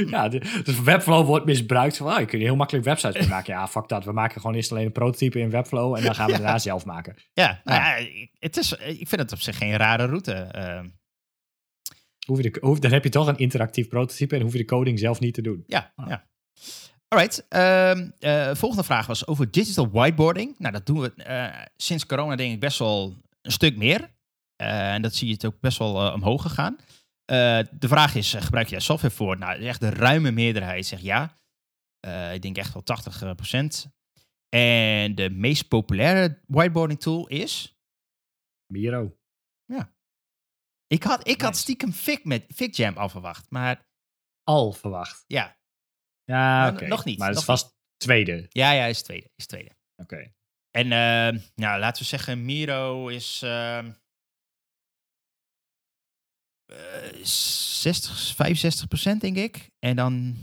[0.07, 1.97] Ja, de, dus Webflow wordt misbruikt.
[1.97, 3.53] Van, ah, je kunt heel makkelijk websites mee maken.
[3.53, 4.05] Ja, fuck dat.
[4.05, 6.85] We maken gewoon eerst alleen een prototype in Webflow en dan gaan we daarna zelf
[6.85, 7.15] maken.
[7.33, 10.33] ja, nou ja, ik- het is, ik vind het op zich geen rare route.
[10.33, 10.83] eh,
[12.27, 14.65] Hoef je de, hoef, dan heb je toch een interactief prototype en hoef je de
[14.65, 15.63] coding zelf niet te doen.
[15.67, 16.07] ja, Ah.
[16.09, 16.29] ja.
[17.13, 20.59] Alright, ehm, eh, volgende vraag was over digital whiteboarding.
[20.59, 24.11] Nou, dat doen we eh, sinds corona denk ik best wel een stuk meer.
[24.55, 26.77] Eh, en dat zie je het ook best wel omhoog gegaan.
[27.25, 29.37] De vraag is, gebruik je daar software voor?
[29.37, 31.39] Nou, echt de ruime meerderheid zegt ja.
[32.33, 33.87] Ik denk echt wel 80 procent.
[34.49, 37.77] En de meest populaire whiteboarding tool is...
[38.73, 39.17] Miro.
[40.87, 43.89] Ik had, ik had stiekem Fig met FigJam al verwacht, maar
[44.43, 45.23] Al verwacht.
[45.27, 45.59] ja.
[46.23, 48.45] Ja, nog niet, Maar het is vast tweede.
[48.49, 49.31] Ja, ja, is tweede.
[49.35, 49.75] Is tweede.
[49.95, 50.33] Oké.
[50.71, 53.91] En eh, nou, laten we zeggen, Miro is ehm,
[56.65, 59.69] eh, 60, 65 procent, denk ik.
[59.79, 60.35] En dan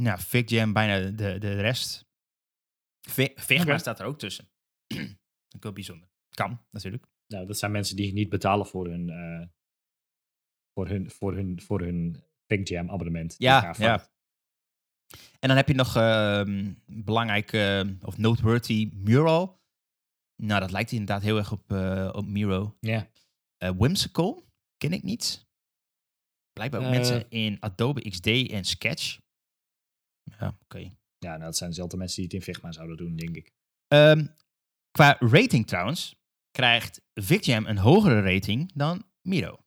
[0.00, 2.04] nou, FigJam bijna de, de rest.
[3.08, 4.48] Fi- Figma staat er ook tussen.
[5.56, 6.08] ook wel bijzonder.
[6.28, 7.06] Kan, natuurlijk.
[7.26, 9.46] Nou, dat zijn mensen die niet betalen voor hun, eh,
[10.72, 13.34] voor hun, voor hun, voor hun Big Jam abonnement.
[13.38, 14.08] Ja, ja.
[15.38, 17.52] En dan heb je nog ehm belangrijk
[18.02, 19.60] of noteworthy Mural.
[20.42, 22.76] Nou, dat lijkt inderdaad heel erg op, eh, op Miro.
[22.80, 23.10] Ja.
[23.56, 25.46] Eh, Whimsical ken ik niet.
[26.52, 26.92] Blijkbaar ook Eh.
[26.92, 29.18] mensen in Adobe XD en Sketch.
[30.38, 30.78] Ja, oké.
[31.18, 33.52] Ja, nou, dat zijn dezelfde mensen die het in Figma zouden doen, denk ik.
[33.88, 34.26] Ehm,
[34.90, 36.14] qua rating trouwens,
[36.50, 39.64] krijgt VicJam een hogere rating dan Miro.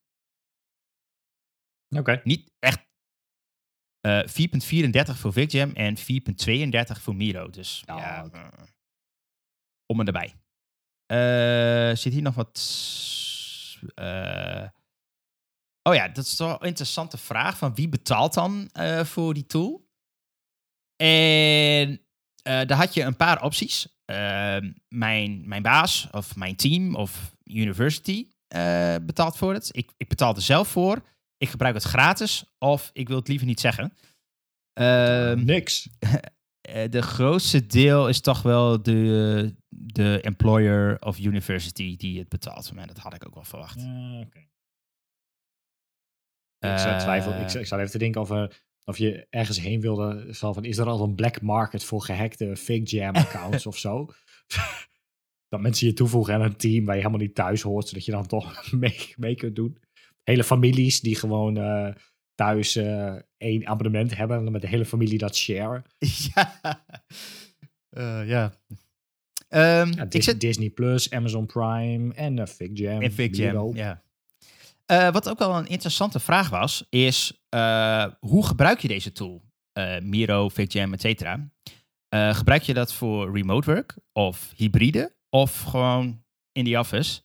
[1.96, 2.20] Oké.
[2.24, 2.88] Niet echt
[4.00, 7.50] eh 4.34 voor VicJam en 4.32 voor Miro.
[7.50, 8.30] Dus Ja,
[9.86, 10.34] om en erbij.
[11.06, 12.58] Eh, zit hier nog wat...
[13.94, 14.68] eh,
[15.82, 17.58] oh ja, dat is toch een interessante vraag.
[17.58, 18.70] Van wie betaalt dan
[19.04, 19.88] voor die tool?
[20.96, 22.06] En
[22.42, 23.98] daar had je een paar opties.
[24.04, 28.28] Ehm, mijn, mijn baas of mijn team of university
[29.02, 29.76] betaalt voor het.
[29.76, 31.02] Ik, ik betaal er zelf voor.
[31.40, 33.92] Ik gebruik het gratis of ik wil het liever niet zeggen.
[34.72, 35.88] Ehm, Niks.
[36.60, 42.72] eh, de grootste deel is toch wel de, de employer of university die het betaalt.
[42.74, 43.80] Maar dat had ik ook wel verwacht.
[43.80, 44.26] Ja.
[46.58, 49.26] Eh, ik, zou twijfel, ik, zou- ik zou even te denken of, er- of je
[49.30, 50.26] ergens heen wilde.
[50.34, 54.06] Van, is er al een black market voor gehackte Fig Jam accounts of zo?
[55.48, 58.12] dat mensen je toevoegen aan een team waar je helemaal niet thuis hoort, zodat je
[58.12, 59.78] dan toch mee, mee kunt doen.
[60.24, 61.94] Hele families die gewoon eh,
[62.34, 65.82] thuis eh, één abonnement hebben en dan met de hele familie dat share.
[66.34, 66.60] ja.
[67.90, 68.52] Eh, ja.
[69.48, 72.98] Ehm, Ja, ik Dis- zit Disney Plus, Amazon Prime en uh, Fig Jam.
[72.98, 73.72] Miro.
[73.74, 73.76] Jam.
[73.76, 74.02] Ja.
[75.12, 77.42] Wat ook wel een interessante vraag was, is
[78.20, 79.42] hoe gebruik je deze tool?
[80.02, 81.50] Miro, FigJam, et cetera.
[82.32, 87.20] Gebruik je dat voor remote work of hybride of gewoon in the office?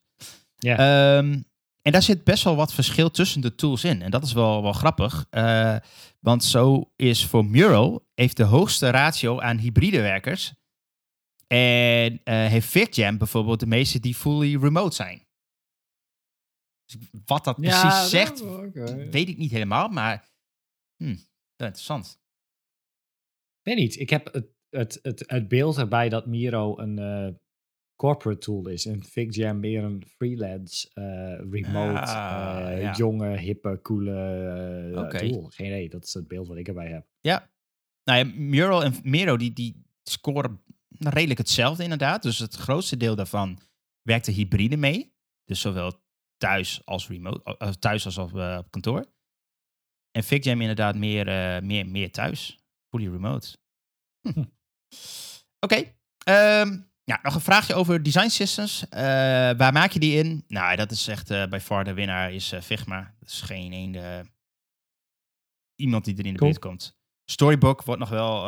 [0.58, 0.78] Ja.
[1.18, 1.42] Ehm,
[1.86, 4.02] en daar zit best wel wat verschil tussen de tools in.
[4.02, 5.26] En dat is wel, wel grappig.
[5.30, 5.78] eh,
[6.20, 10.54] want zo is voor Mural heeft de hoogste ratio aan hybride werkers.
[11.48, 15.28] En eh, heeft FigJam bijvoorbeeld de meeste die fully remote zijn.
[16.86, 18.44] Dus wat dat precies zegt,
[19.12, 19.88] weet ik niet helemaal.
[19.88, 20.30] Maar
[20.98, 21.16] hm,
[21.56, 22.20] wel interessant.
[23.62, 24.00] weet niet.
[24.00, 27.34] Ik heb het, het, het, het beeld erbij dat Miro een eh,
[27.96, 28.86] corporate tool is.
[28.86, 32.94] En FigJam meer een freelance, eh, remote, Ah, eh, ja.
[32.94, 34.12] jonge, hippe, coole
[34.96, 35.50] eh, tool.
[35.50, 35.90] Geen idee.
[35.90, 37.08] Dat is het beeld wat ik erbij heb.
[37.22, 37.50] Ja.
[38.04, 42.22] Nou ja, Mural en Miro die, die scoren redelijk hetzelfde inderdaad.
[42.24, 43.60] Dus het grootste deel daarvan
[44.02, 45.14] werkt er hybride mee.
[45.44, 46.04] Dus zowel
[46.38, 49.06] thuis als remote, thuis als op, op kantoor.
[50.12, 51.26] En FigJam inderdaad meer,
[51.64, 52.60] meer, meer thuis.
[52.90, 53.58] Fully remote.
[54.22, 54.30] Hm.
[54.32, 54.44] Hm.
[55.60, 55.94] Oké.
[56.26, 58.90] ehm, ja, nog een vraagje over design systems.
[58.90, 59.02] Eh,
[59.58, 60.44] waar maak je die in?
[60.48, 63.16] Nou, dat is echt eh bij far de winnaar is eh, Figma.
[63.20, 64.26] Dat is geen ene
[65.76, 66.50] iemand die er in de Cool.
[66.52, 66.98] buurt komt.
[67.32, 68.46] Storybook wordt nog wel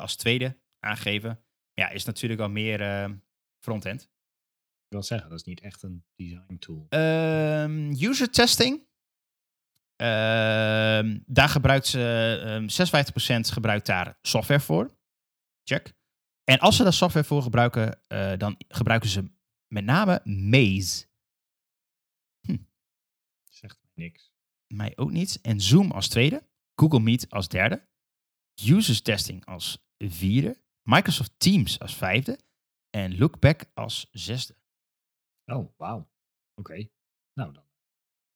[0.00, 1.44] als tweede aangegeven.
[1.72, 3.10] Ja, is natuurlijk al meer
[3.64, 4.02] frontend.
[4.02, 6.86] Ik wil zeggen, dat is niet echt een design tool.
[6.88, 8.86] Ehm, user testing.
[9.96, 14.96] Ehm, daar gebruikt ze, ehm 56% gebruikt daar software voor.
[15.64, 15.94] Check.
[16.48, 19.30] En als ze daar software voor gebruiken, eh, dan gebruiken ze
[19.66, 21.06] met name Maze.
[23.50, 24.32] Zegt mij niks.
[24.66, 25.40] Mij ook niet.
[25.40, 26.48] En Zoom als tweede.
[26.74, 27.88] Google Meet als derde.
[28.54, 30.62] Users testing als vierde.
[30.82, 32.38] Microsoft Teams als vijfde.
[32.90, 34.56] En Lookback als zesde.
[35.44, 36.10] Oh, wauw.
[36.54, 36.88] Oké.
[37.32, 37.64] Nou, dan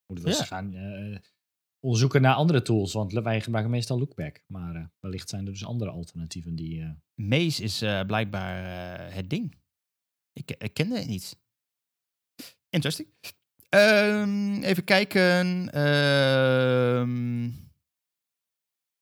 [0.06, 0.38] moeten we Ja.
[0.38, 1.18] eens gaan eh,
[1.82, 2.92] onderzoeken naar andere tools.
[2.92, 4.42] Want wij gebruiken meestal Lookback.
[4.46, 6.82] Maar eh, wellicht zijn er dus andere alternatieven die...
[6.82, 8.56] eh, Maze is eh, blijkbaar
[9.14, 9.60] het ding.
[10.32, 11.40] Ik, kende het niet.
[12.68, 13.08] Interesting.
[13.68, 15.72] Ehm, even kijken.
[15.72, 17.42] Ehm,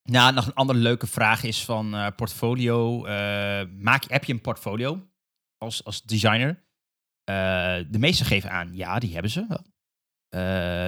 [0.02, 3.00] nou, nog een andere leuke vraag is van portfolio.
[3.66, 5.08] Maak, heb je een portfolio
[5.56, 6.68] als, als designer?
[7.90, 9.69] De meesten geven aan, ja, die hebben ze
[10.30, 10.40] Eh,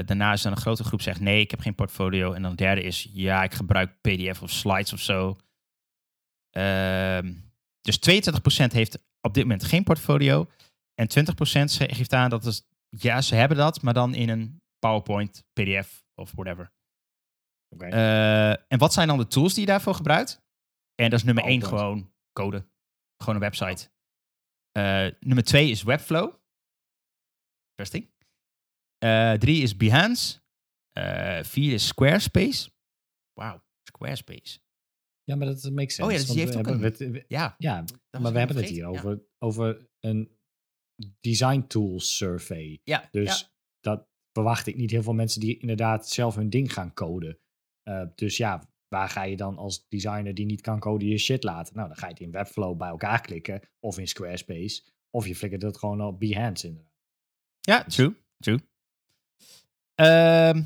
[0.06, 2.32] daarna is er een grote groep zegt, nee, ik heb geen portfolio.
[2.32, 5.36] En dan de derde is, ja, ik gebruik PDF of slides of zo.
[6.50, 7.34] Ehm,
[7.80, 10.46] dus 22% heeft op dit moment geen portfolio.
[10.94, 14.62] En 20% ze- geeft aan dat het, ja, ze hebben dat, maar dan in een
[14.78, 16.72] PowerPoint, PDF of whatever.
[17.78, 20.42] Eh, en wat zijn dan de tools die je daarvoor gebruit?
[20.94, 21.90] En dat is nummer 1 PowerPoint.
[21.98, 22.66] gewoon code.
[23.16, 23.90] Gewoon een website.
[24.72, 26.34] Eh, nummer 2 is Webflow.
[27.76, 28.11] Interesting.
[29.02, 30.40] Eh 3 is Behance.
[30.92, 32.70] Eh 4 is Squarespace.
[33.32, 34.58] Wauw, Squarespace.
[35.24, 36.02] Ja, maar dat makes sense.
[36.02, 37.84] Oh ja, dus die heeft ook hebben- we- Ja, Ja,
[38.20, 38.86] maar we hebben het hier ja.
[38.88, 40.36] over, over een
[41.20, 42.80] design tools survey.
[42.84, 43.08] ja.
[43.10, 43.48] Dus ja.
[43.80, 47.38] dat verwacht ik niet heel veel mensen die inderdaad zelf hun ding gaan coden.
[47.82, 51.42] Eh, dus ja, waar ga je dan als designer die niet kan coden je shit
[51.42, 51.74] laten?
[51.76, 54.82] Nou, dan ga je het in Webflow bij elkaar klikken of in Squarespace.
[55.10, 56.92] Of je flikkert het gewoon op Behance inderdaad.
[57.60, 58.14] Ja, true.
[58.38, 58.58] True.
[60.02, 60.62] Ehm,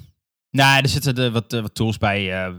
[0.51, 2.33] nou, er zitten er wat, eh, wat tools bij.
[2.33, 2.55] eh,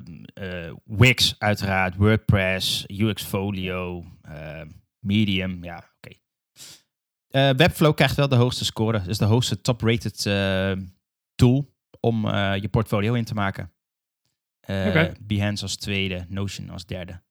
[0.68, 1.96] eh, Wix, uiteraard.
[1.96, 4.62] WordPress, UX Folio, eh,
[5.00, 5.64] Medium.
[5.64, 6.16] Ja, oké.
[7.58, 9.02] Webflow krijgt wel de hoogste score.
[9.02, 10.22] Dus de hoogste top-rated
[11.36, 13.72] tool om je portfolio in te maken.
[14.62, 15.14] Oké.
[15.22, 17.22] Behance als tweede, Notion als derde.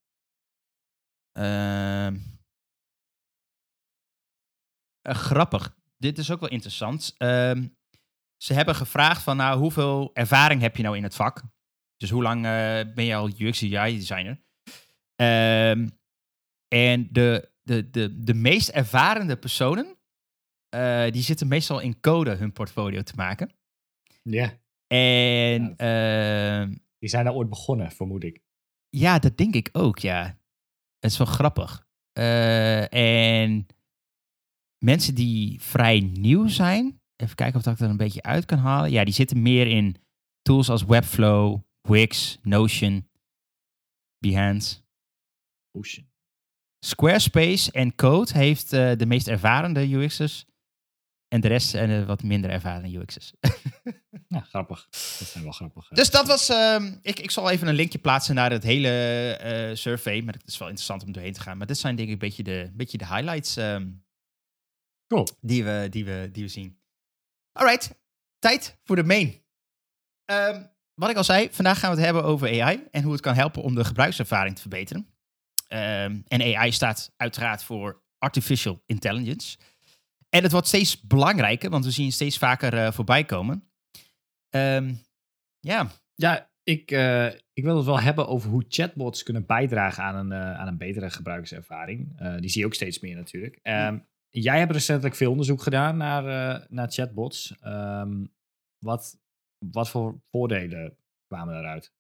[1.33, 2.17] Ehm
[5.07, 5.77] eh, grappig.
[5.99, 7.15] Dit is ook wel interessant.
[8.37, 11.43] Ze hebben gevraagd van, nou, hoeveel ervaring heb je nou in het vak?
[11.97, 14.43] Dus hoe lang eh, ben je al UX UI designer?
[15.17, 15.89] Ehm,
[16.69, 19.97] en de, de, de, de meest ervarende personen,
[20.69, 23.53] eh, die zitten meestal in code hun portfolio te maken.
[24.23, 24.59] Ja.
[24.87, 26.61] En Ja.
[26.63, 28.41] ehm, Die zijn daar ooit begonnen, vermoed ik.
[28.91, 30.39] ja, dat denk ik ook, ja.
[30.99, 31.87] Het is wel grappig.
[32.13, 32.93] Eh,
[33.43, 33.67] en
[34.85, 38.91] mensen die vrij nieuw zijn, even kijken of ik er een beetje uit kan halen.
[38.91, 39.97] Ja, die zitten meer in
[40.43, 43.09] tools als Webflow, Wix, Notion,
[44.19, 44.77] Behance.
[45.73, 46.07] Ocean.
[46.79, 50.45] Squarespace en Code heeft eh, de meest ervarende UX'ers.
[51.29, 53.33] En de rest zijn wat minder ervaren UX'ers.
[54.29, 54.87] Ja, grappig.
[54.91, 55.89] Dat zijn wel grappig.
[55.89, 56.49] Dus dat was.
[56.49, 58.89] ehm, ik, ik zal even een linkje plaatsen naar het hele
[59.37, 60.23] eh, survey.
[60.23, 61.59] Maar het is wel interessant om doorheen te gaan.
[61.59, 63.91] Maar dit zijn denk ik een beetje de, een beetje de highlights ehm,
[65.09, 65.27] Cool.
[65.41, 66.79] die, we, die, we, die we zien.
[67.57, 67.99] Alright,
[68.39, 69.43] tijd voor de main.
[70.25, 70.63] Ehm,
[70.95, 73.35] wat ik al zei, vandaag gaan we het hebben over AI en hoe het kan
[73.35, 75.07] helpen om de gebruikservaring te verbeteren.
[75.69, 79.59] Ehm, en AI staat uiteraard voor Artificial Intelligence.
[80.29, 83.71] En het wordt steeds belangrijker, want we zien het steeds vaker eh, voorbij komen.
[84.51, 84.95] Ehm,
[85.61, 90.17] ja, Ja, ik, eh, ik wil het wel hebben over hoe chatbots kunnen bijdragen aan
[90.17, 92.13] een, eh, aan een betere gebruikerservaring.
[92.19, 93.59] Eh, die zie je ook steeds meer natuurlijk.
[93.63, 93.99] Ehm,
[94.43, 97.55] Jij hebt recentelijk veel onderzoek gedaan naar, eh, naar chatbots.
[97.61, 98.25] Ehm,
[98.79, 99.19] wat,
[99.59, 100.97] wat voor voordelen
[101.27, 101.93] kwamen daaruit?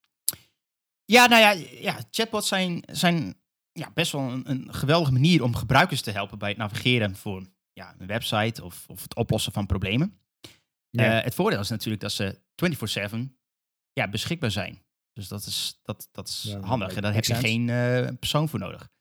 [1.05, 3.35] Ja, nou ja, ja chatbots zijn, zijn
[3.73, 7.47] ja, best wel een, een geweldige manier om gebruikers te helpen bij het navigeren voor
[7.73, 10.21] ja, een website of, of het oplossen van problemen.
[10.91, 11.19] Ja.
[11.19, 13.39] Eh, het voordeel is natuurlijk dat ze 24/7
[13.93, 14.85] ja, beschikbaar zijn.
[15.13, 16.95] Dus dat is, dat, dat is Ja, handig.
[16.95, 17.49] En daar heb je sense.
[17.49, 18.95] geen eh, persoon voor nodig.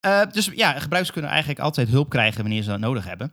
[0.00, 3.32] Eh, dus ja, gebruikers kunnen eigenlijk altijd hulp krijgen wanneer ze dat nodig hebben.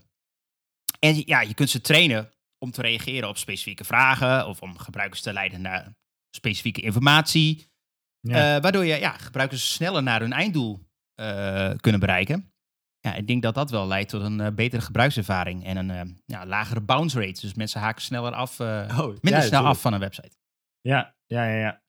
[0.99, 5.21] En ja, je kunt ze trainen om te reageren op specifieke vragen of om gebruikers
[5.21, 5.95] te leiden naar
[6.35, 7.71] specifieke informatie.
[8.19, 8.55] Ja.
[8.55, 12.51] Eh, waardoor je ja, gebruikers sneller naar hun einddoel eh, kunnen bereiken.
[12.99, 16.81] Ja, ik denk dat dat wel leidt tot een betere gebruikservaring en een ja, lagere
[16.81, 17.41] bounce rate.
[17.41, 20.37] Dus mensen haken sneller af, Oh, minder ja, snel af van een website.
[20.81, 21.81] Ja, ja, ja, ja.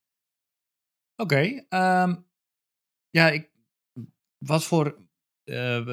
[1.17, 1.65] Oké.
[1.69, 2.15] ehm,
[3.11, 3.51] ja, ik,
[4.39, 5.07] wat voor.
[5.45, 5.85] eh,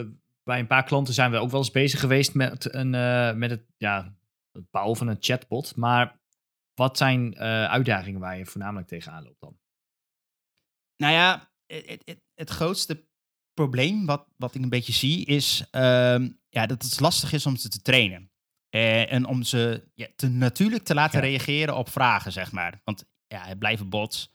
[0.44, 3.50] bij een paar klanten zijn we ook wel eens bezig geweest met, een, eh, met
[3.50, 4.16] het, ja,
[4.52, 5.76] het bouwen van een chatbot.
[5.76, 6.20] Maar
[6.74, 9.60] wat zijn eh, uitdagingen waar je voornamelijk tegenaan loopt dan?
[10.98, 13.08] Nou ja, het, het, het, grootste
[13.54, 17.56] probleem wat, wat ik een beetje zie is ehm, ja, dat het lastig is om
[17.56, 18.32] ze te trainen.
[18.70, 21.26] En om ze ja, te natuurlijk te laten Ja.
[21.26, 22.82] reageren op vragen, zeg maar.
[22.84, 24.34] Want ja, het blijven bots.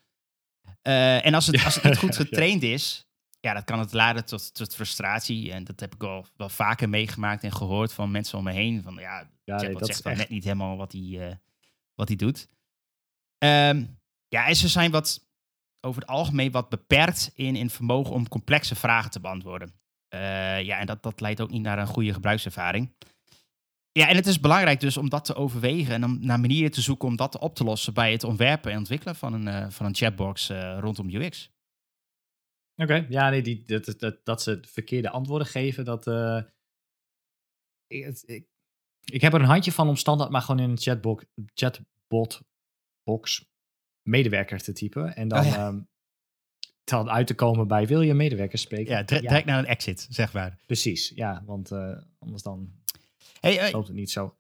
[0.83, 3.10] En als het, als het niet goed getraind is,
[3.41, 5.53] ja, dat kan het leiden tot, tot frustratie.
[5.53, 8.83] En dat heb ik wel, wel vaker meegemaakt en gehoord van mensen om me heen.
[8.83, 10.21] Van ja, Ja, nee, dat zegt dan echt.
[10.21, 11.35] net niet helemaal wat hij, eh,
[11.95, 12.49] wat hij doet.
[13.39, 13.85] Ehm,
[14.29, 15.29] ja, en ze zijn wat
[15.81, 19.73] over het algemeen wat beperkt in, in vermogen om complexe vragen te beantwoorden.
[20.09, 22.95] Eh, ja, en dat, dat leidt ook niet naar een goede gebruikservaring.
[23.93, 26.81] Ja, en het is belangrijk dus om dat te overwegen en om naar manieren te
[26.81, 29.87] zoeken om dat op te lossen bij het ontwerpen en ontwikkelen van een, eh, van
[29.87, 31.51] een chatbox rondom UX.
[32.83, 36.07] Oké, ja, nee, die, dat, dat, dat ze verkeerde antwoorden geven, dat.
[36.07, 36.43] eh,
[37.87, 38.47] ik, ik,
[39.05, 42.41] ik heb er een handje van om standaard maar gewoon in een chatbot, chatbot
[43.03, 43.49] box
[44.03, 45.17] medewerker te typen.
[45.17, 45.67] En dan, Oh ja.
[45.67, 45.81] ehm,
[46.85, 48.93] dan uit te komen bij wil je medewerkers spreken?
[48.93, 50.59] Ja, dire- direct naar een exit, zeg maar.
[50.67, 52.73] Precies, ja, want eh, anders dan
[53.41, 54.37] Hey, hey, loopt het niet zo.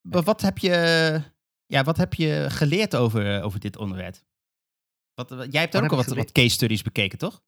[0.00, 0.70] wa- wat, heb je,
[1.66, 4.16] ja, wat heb je geleerd over, over dit onderwerp?
[5.20, 7.42] Wat, wat- jij hebt ook al wat, wat case studies bekeken, toch?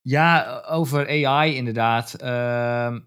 [0.00, 2.14] Ja, over AI inderdaad.
[2.14, 3.00] Ehm,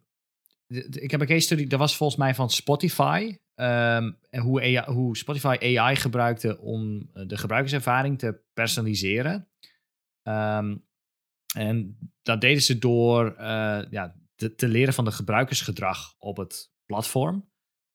[0.89, 3.37] ik heb een case study, dat was volgens mij van Spotify.
[3.55, 9.49] ehm, en hoe, AI, hoe Spotify AI gebruikte om eh, de gebruikerservaring te personaliseren.
[10.21, 10.77] Ehm,
[11.55, 16.71] en dat deden ze door eh, ja, te, te leren van de gebruikersgedrag op het
[16.85, 17.49] platform.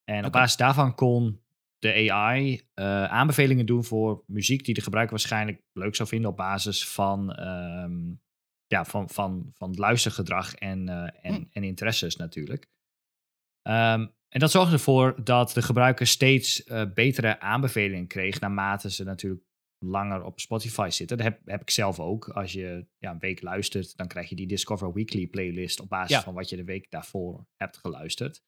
[0.05, 1.44] En op basis daarvan kon
[1.93, 6.37] de AI eh, aanbevelingen doen voor muziek die de gebruiker waarschijnlijk leuk zou vinden op
[6.37, 8.13] basis van, ehm,
[8.67, 11.45] ja, van, van, van het luistergedrag en, eh, en, Hm.
[11.53, 12.69] en interesses natuurlijk.
[13.63, 19.05] Ehm, en dat zorgde ervoor dat de gebruiker steeds eh, betere aanbevelingen kreeg naarmate ze
[19.05, 19.43] natuurlijk
[19.79, 21.17] langer op Spotify zitten.
[21.17, 22.29] Dat heb, heb ik zelf ook.
[22.29, 26.17] Als je ja, een week luistert, dan krijg je die Discover Weekly playlist op basis
[26.17, 26.23] Ja.
[26.23, 28.43] van wat je de week daarvoor hebt geluisterd.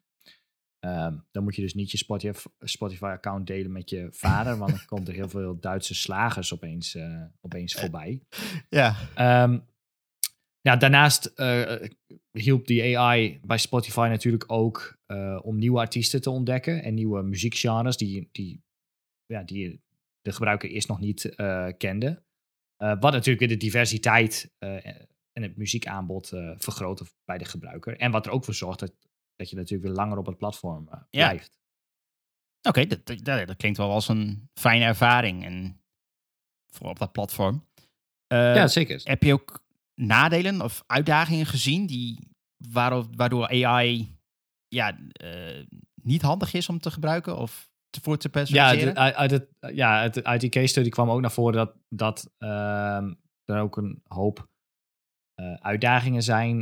[0.78, 4.84] Ehm, dan moet je dus niet je Spotify- Spotify-account delen met je vader, want dan
[4.86, 8.22] komt er heel veel Duitse slagers opeens, eh, opeens voorbij.
[8.68, 8.96] Ja.
[9.14, 9.58] Ehm,
[10.60, 11.88] ja, daarnaast eh,
[12.30, 17.22] hielp die AI bij Spotify natuurlijk ook eh, om nieuwe artiesten te ontdekken en nieuwe
[17.22, 18.62] muziekgenres die, die,
[19.26, 19.84] ja, die
[20.26, 22.22] de gebruiker eerst nog niet eh, kende.
[22.76, 24.86] Eh, wat natuurlijk weer de diversiteit eh,
[25.32, 27.96] en het muziekaanbod eh vergroot bij de gebruiker.
[27.96, 28.94] En wat er ook voor zorgt dat,
[29.36, 31.28] dat je natuurlijk weer langer op het platform eh, Ja.
[31.28, 31.58] blijft.
[32.68, 35.44] Oké, dat, dat, dat klinkt wel als een fijne ervaring.
[35.44, 35.80] En
[36.72, 37.64] voor op dat platform.
[38.26, 39.00] Eh, ja, zeker.
[39.04, 44.18] Heb je ook nadelen of uitdagingen gezien die, waardoor, waardoor AI
[44.68, 45.64] ja, eh,
[46.02, 48.94] niet handig is om te gebruiken of te, voor te Ja, personaliseren?
[48.94, 51.76] de- uit, uit het, ja uit, uit die case study kwam ook naar voren dat,
[51.88, 54.48] dat ehm, er ook een hoop
[55.60, 56.60] uitdagingen zijn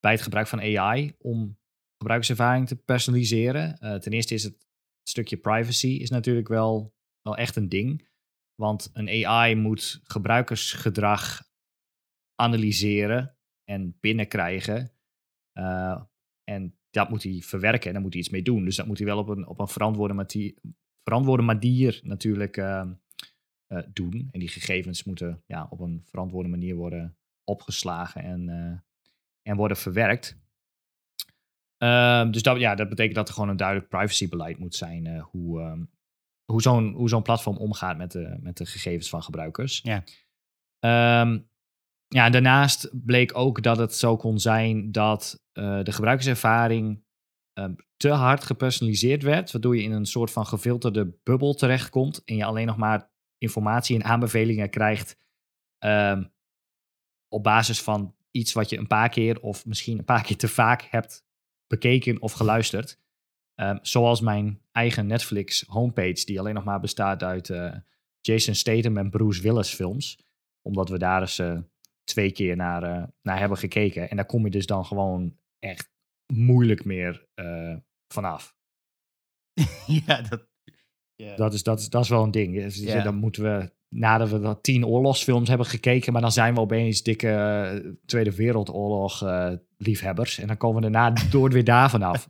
[0.00, 1.58] bij het gebruik van AI om
[2.00, 3.78] gebruikerservaring te personaliseren.
[3.78, 4.66] Eh, ten eerste is het
[5.02, 8.08] stukje privacy is natuurlijk wel, wel echt een ding.
[8.54, 11.48] Want een AI moet gebruikersgedrag
[12.34, 14.92] analyseren en binnenkrijgen.
[15.52, 16.02] Eh,
[16.44, 18.64] en dat moet hij verwerken en daar moet hij iets mee doen.
[18.64, 20.54] Dus dat moet hij wel op een, op een verantwoorde, mati-
[21.02, 22.92] verantwoorde manier natuurlijk ehm,
[23.66, 24.28] eh, doen.
[24.30, 28.48] En die gegevens moeten ja, op een verantwoorde manier worden opgeslagen en,
[29.42, 30.39] en worden verwerkt.
[31.80, 35.06] Ehm, dus dat, ja, dat betekent dat er gewoon een duidelijk privacybeleid moet zijn.
[35.06, 35.84] eh, hoe ehm,
[36.44, 39.80] hoe zo'n hoe zo'n platform omgaat met de, met de gegevens van gebruikers.
[39.82, 40.04] Ja.
[40.78, 41.38] Ehm,
[42.08, 47.08] ja, daarnaast bleek ook dat het zo kon zijn dat eh, de gebruikerservaring
[47.96, 52.44] te hard gepersonaliseerd werd, waardoor je in een soort van gefilterde bubbel terechtkomt en je
[52.44, 55.16] alleen nog maar informatie en aanbevelingen krijgt
[57.28, 60.48] op basis van iets wat je een paar keer of misschien een paar keer te
[60.48, 61.24] vaak hebt
[61.70, 62.98] bekeken of geluisterd.
[63.54, 67.76] Ehm, zoals mijn eigen Netflix homepage, die alleen nog maar bestaat uit eh,
[68.20, 70.18] Jason Statham en Bruce Willis films.
[70.62, 71.58] Omdat we daar eens eh,
[72.04, 74.10] twee keer naar, eh, naar hebben gekeken.
[74.10, 75.90] En daar kom je dus dan gewoon echt
[76.32, 77.28] moeilijk meer
[78.08, 78.56] vanaf.
[80.06, 80.48] ja, dat.
[81.36, 82.54] Dat is, dat, is, dat is wel een ding.
[82.54, 83.02] Dus Ja.
[83.02, 87.02] Dan moeten we, nadat we dat tien oorlogsfilms hebben gekeken, maar dan zijn we opeens
[87.02, 90.38] dikke eh, Tweede Wereldoorlog eh, liefhebbers.
[90.38, 92.28] En dan komen we daarna door weer daar vanaf.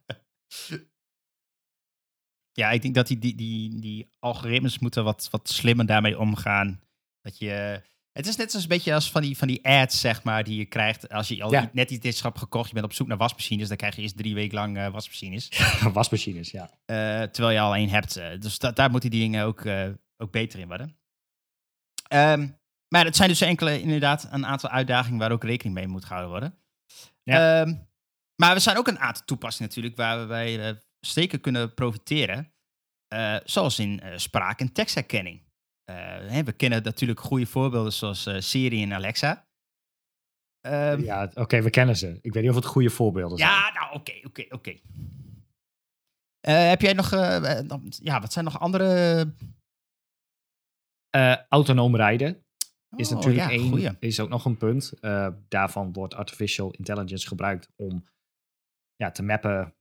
[2.52, 6.80] ja, ik denk dat die, die, die, die algoritmes moeten wat, wat slimmer daarmee omgaan.
[7.22, 7.82] Dat je...
[8.12, 10.64] Het is net een beetje als van die, van die ads, zeg maar, die je
[10.66, 11.70] krijgt als je al Ja.
[11.72, 12.68] net iets hebt gekocht.
[12.68, 15.48] Je bent op zoek naar wasmachines, dan krijg je eerst drie weken lang eh, wasmachines.
[15.92, 16.70] Wasmachines, ja.
[17.30, 18.14] Terwijl je al één hebt.
[18.14, 19.66] dus da- daar moeten die dingen ook,
[20.16, 20.99] ook beter in worden.
[22.10, 22.48] Ehm,
[22.88, 26.30] maar het zijn dus enkele, inderdaad, een aantal uitdagingen waar ook rekening mee moet gehouden
[26.30, 26.58] worden.
[27.22, 27.60] Ja.
[27.62, 27.74] Ehm,
[28.42, 32.52] maar er zijn ook een aantal toepassingen natuurlijk waar we bij eh, zeker kunnen profiteren.
[33.08, 35.48] Eh, zoals in eh, spraak- en tekstherkenning.
[35.92, 39.48] Hè, we kennen natuurlijk goede voorbeelden zoals Siri en Alexa.
[40.60, 42.18] Ehm, Ja, oké, we kennen ze.
[42.22, 43.50] Ik weet niet of het goede voorbeelden zijn.
[43.50, 44.76] ja, nou, oké, oké, oké.
[46.40, 47.10] Heb jij nog,
[47.66, 49.34] nog- ja, wat zijn nog andere...
[51.10, 52.44] Eh, autonoom rijden
[52.96, 53.96] is Oh, natuurlijk ja, één, goeie.
[53.98, 54.92] is ook nog een punt.
[55.00, 58.08] Eh, daarvan wordt artificial intelligence gebruikt om
[58.96, 59.74] ja, te mappen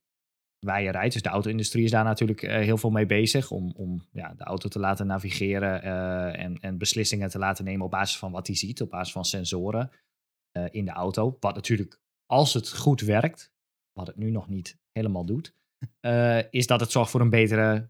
[0.60, 1.14] waar je rijdt.
[1.14, 4.44] Dus de auto-industrie is daar natuurlijk eh, heel veel mee bezig om, om ja, de
[4.44, 5.82] auto te laten navigeren
[6.34, 9.26] en, en beslissingen te laten nemen op basis van wat hij ziet, op basis van
[9.26, 9.92] sensoren
[10.72, 11.38] in de auto.
[11.40, 13.52] Wat natuurlijk, als het goed werkt,
[13.94, 15.56] wat het nu nog niet helemaal doet,
[16.50, 17.90] is dat het zorgt voor een betere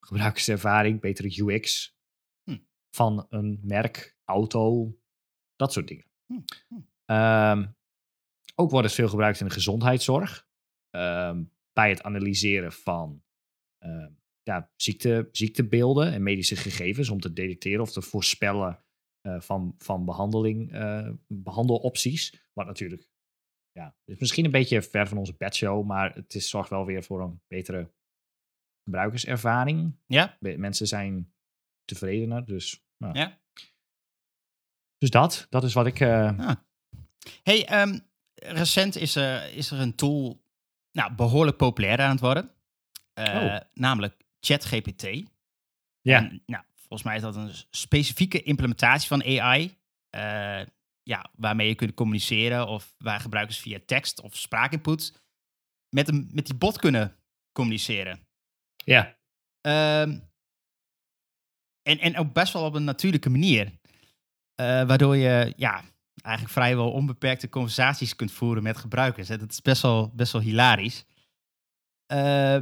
[0.00, 1.98] gebruikerservaring, betere UX.
[2.90, 4.96] Van een merk, auto,
[5.56, 6.04] dat soort dingen.
[6.26, 6.80] Hm, hm.
[7.04, 7.66] Ehm,
[8.54, 10.48] ook wordt het veel gebruikt in de gezondheidszorg.
[10.90, 13.22] Ehm, bij het analyseren van
[13.78, 14.12] ehm,
[14.42, 18.84] ja, ziekte, ziektebeelden en medische gegevens om te detecteren of te voorspellen
[19.20, 22.48] eh, van, van behandeling, eh, behandelopties.
[22.52, 23.08] Wat natuurlijk,
[23.72, 27.02] ja, is misschien een beetje ver van onze bedshow, maar het is, zorgt wel weer
[27.02, 27.92] voor een betere
[28.82, 29.96] gebruikerservaring.
[30.06, 30.36] Ja?
[30.40, 31.32] Mensen zijn
[31.94, 33.38] tevredener, dus nou, Ja.
[34.98, 36.00] Dus dat, dat is wat ik...
[36.00, 36.50] eh,
[37.42, 37.98] Hey, ehm,
[38.34, 40.42] recent is er, is er een tool
[40.92, 42.50] nou, behoorlijk populair aan het worden.
[43.12, 43.56] Eh, Oh.
[43.74, 45.02] Namelijk ChatGPT.
[46.00, 49.78] ja, En, nou, volgens mij is dat een specifieke implementatie van AI.
[50.10, 50.66] eh,
[51.02, 55.22] ja, waarmee je kunt communiceren of waar gebruikers via tekst of spraakinput
[55.88, 57.16] met, een, met die bot kunnen
[57.52, 58.26] communiceren.
[58.84, 59.18] ja.
[59.60, 60.18] Ehm,
[61.82, 63.78] en, en ook best wel op een natuurlijke manier.
[64.54, 65.82] Eh, waardoor je ja,
[66.22, 69.28] eigenlijk vrijwel onbeperkte conversaties kunt voeren met gebruikers.
[69.28, 69.38] Hè.
[69.38, 71.04] Dat is best wel, best wel hilarisch.
[72.06, 72.54] Eh,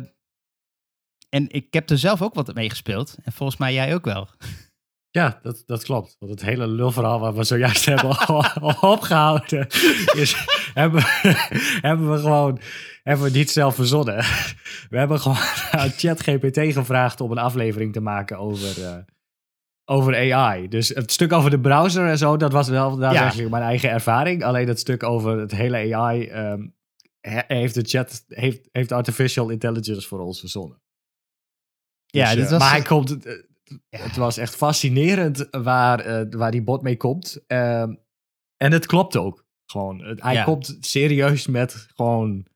[1.28, 3.16] en ik heb er zelf ook wat mee gespeeld.
[3.22, 4.28] En volgens mij jij ook wel.
[5.10, 6.16] Ja, dat, dat klopt.
[6.18, 8.10] Want het hele lulverhaal wat we zojuist hebben
[8.80, 9.66] opgehouden,
[10.12, 10.34] is,
[10.74, 11.02] hebben,
[11.88, 12.60] hebben we gewoon
[13.02, 14.16] hebben we niet zelf verzonnen.
[14.90, 15.36] We hebben gewoon
[15.82, 18.96] aan ChatGPT gevraagd om een aflevering te maken over, eh,
[19.84, 20.68] over AI.
[20.68, 24.44] Dus het stuk over de browser en zo, dat was wel daadwerkelijk mijn eigen ervaring.
[24.44, 26.66] Alleen het stuk over het hele AI ehm,
[27.20, 30.80] he- heeft, de chat, heeft, heeft artificial intelligence voor ons verzonnen.
[32.06, 33.24] Ja, Dus, dit eh, was- maar hij komt.
[33.26, 33.32] eh,
[33.88, 33.98] Ja.
[33.98, 37.40] Het was echt fascinerend waar, waar die bot mee komt.
[37.46, 37.94] Ehm,
[38.56, 39.46] en het klopt ook.
[39.70, 40.00] Gewoon.
[40.04, 40.44] Het- hij Ja.
[40.44, 42.46] komt serieus met gewoon.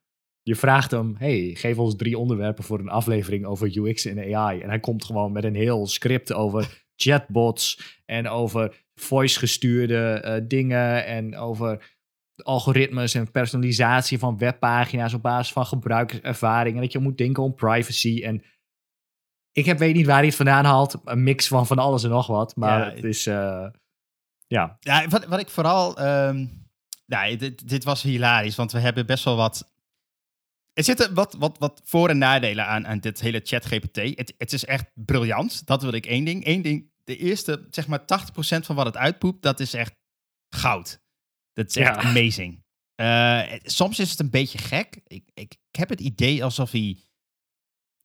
[0.41, 4.59] Je vraagt hem: hey, geef ons drie onderwerpen voor een aflevering over UX en AI.
[4.61, 10.41] En hij komt gewoon met een heel script over chatbots en over voice gestuurde eh,
[10.47, 11.91] dingen en over
[12.43, 16.75] algoritmes en personalisatie van webpagina's op basis van gebruikerservaring.
[16.75, 18.21] En dat je moet denken om privacy.
[18.23, 18.43] En
[19.51, 20.95] ik heb, weet niet waar hij het vandaan haalt.
[21.05, 22.55] Een mix van van alles en nog wat.
[22.55, 23.67] Maar Ja, het is, eh,
[24.47, 24.77] ja.
[24.79, 25.97] Ja, wat, wat ik vooral.
[25.97, 26.45] ehm
[27.13, 29.71] nou, dit, dit was hilarisch, want we hebben best wel wat.
[30.73, 33.95] Er zitten wat, wat, wat voor- en nadelen aan, aan dit hele ChatGPT.
[33.95, 35.65] Het, het is echt briljant.
[35.65, 36.45] Dat wil ik één ding.
[36.47, 36.91] Eén ding.
[37.03, 38.05] De eerste, zeg maar 80%
[38.65, 39.93] van wat het uitpoept, dat is echt
[40.55, 41.01] goud.
[41.53, 42.01] Dat is echt Ja.
[42.09, 42.61] amazing.
[42.95, 45.01] Eh, soms is het een beetje gek.
[45.07, 46.97] Ik, ik, ik heb het idee alsof hij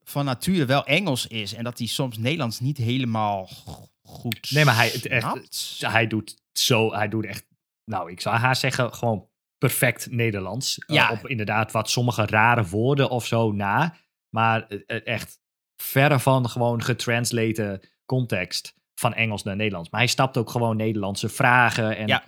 [0.04, 4.64] van nature wel Engels is en dat hij soms Nederlands niet helemaal go- goed Nee,
[4.64, 5.80] maar hij- het echt-.
[5.80, 7.44] Hij doet zo, hij doet echt,
[7.88, 9.28] nou, ik zou haar zeggen, gewoon
[9.58, 10.78] perfect Nederlands.
[10.78, 11.10] Eh, Ja.
[11.10, 13.94] op inderdaad wat sommige rare woorden of zo na.
[14.34, 15.40] Maar eh, eh, echt
[15.82, 19.90] verre van gewoon getranslaten context van Engels naar Nederlands.
[19.90, 21.96] Maar hij stapt ook gewoon Nederlandse vragen.
[21.96, 22.24] En Ja.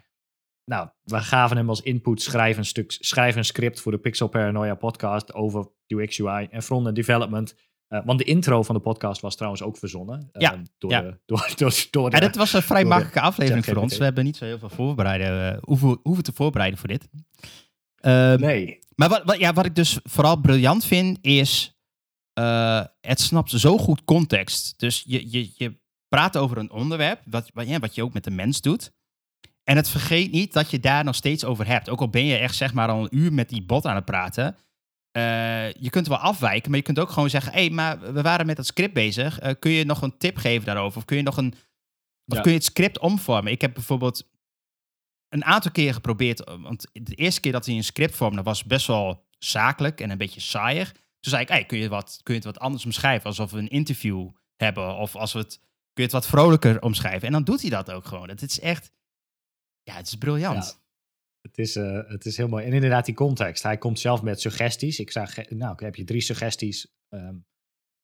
[0.65, 4.29] nou, we gaven hem als input, schrijf een, stuk, schrijf een script voor de Pixel
[4.29, 7.55] Paranoia podcast over UX, UI en front-end development.
[7.91, 10.29] Eh, want de intro van de podcast was trouwens ook verzonnen.
[10.33, 11.01] eh, Ja, door, ja.
[11.03, 13.99] De, door, door, door de, Ja, dit was een vrij makkelijke aflevering voor ons.
[13.99, 17.09] We hebben niet zo heel veel voorbereiden, eh, hoeven, hoeven te voorbereiden voor dit.
[17.97, 18.79] Ehm, Nee.
[18.95, 21.75] Maar wat, wat, ja, wat ik dus vooral briljant vind, is
[23.01, 24.75] het snapt zo goed context.
[24.79, 25.79] Dus je, je, je
[26.09, 28.93] praat over een onderwerp, wat, wat, ja, wat je ook met de mens doet.
[29.65, 31.89] En het vergeet niet dat je daar nog steeds over hebt.
[31.89, 34.05] Ook al ben je echt zeg maar al een uur met die bot aan het
[34.05, 34.57] praten.
[35.11, 37.53] Eh, je kunt wel afwijken, maar je kunt ook gewoon zeggen...
[37.53, 39.39] hé, hey, maar we waren met het script bezig.
[39.39, 40.99] Eh, kun je nog een tip geven daarover?
[40.99, 41.55] Of kun je nog een...
[42.27, 42.41] Of Ja.
[42.41, 43.53] kun je het script omvormen?
[43.53, 44.29] Ik heb bijvoorbeeld
[45.29, 46.45] een aantal keer geprobeerd...
[46.45, 48.43] eh, want de eerste keer dat hij een script vormde...
[48.43, 50.93] was best wel zakelijk en een beetje saaiig.
[50.93, 53.27] Toen zei ik, hey, kun, je wat, kun je het wat anders omschrijven?
[53.27, 54.97] Alsof we een interview hebben.
[54.97, 57.27] Of als we het, kun je het wat vrolijker omschrijven?
[57.27, 58.29] En dan doet hij dat ook gewoon.
[58.29, 58.93] Het is echt...
[59.83, 60.80] Ja, het is briljant.
[61.43, 62.65] Het is, eh, het is heel mooi.
[62.65, 63.63] En inderdaad, die context.
[63.63, 64.99] Hij komt zelf met suggesties.
[64.99, 67.37] Ik zag, eh, nou, heb je drie suggesties ehm,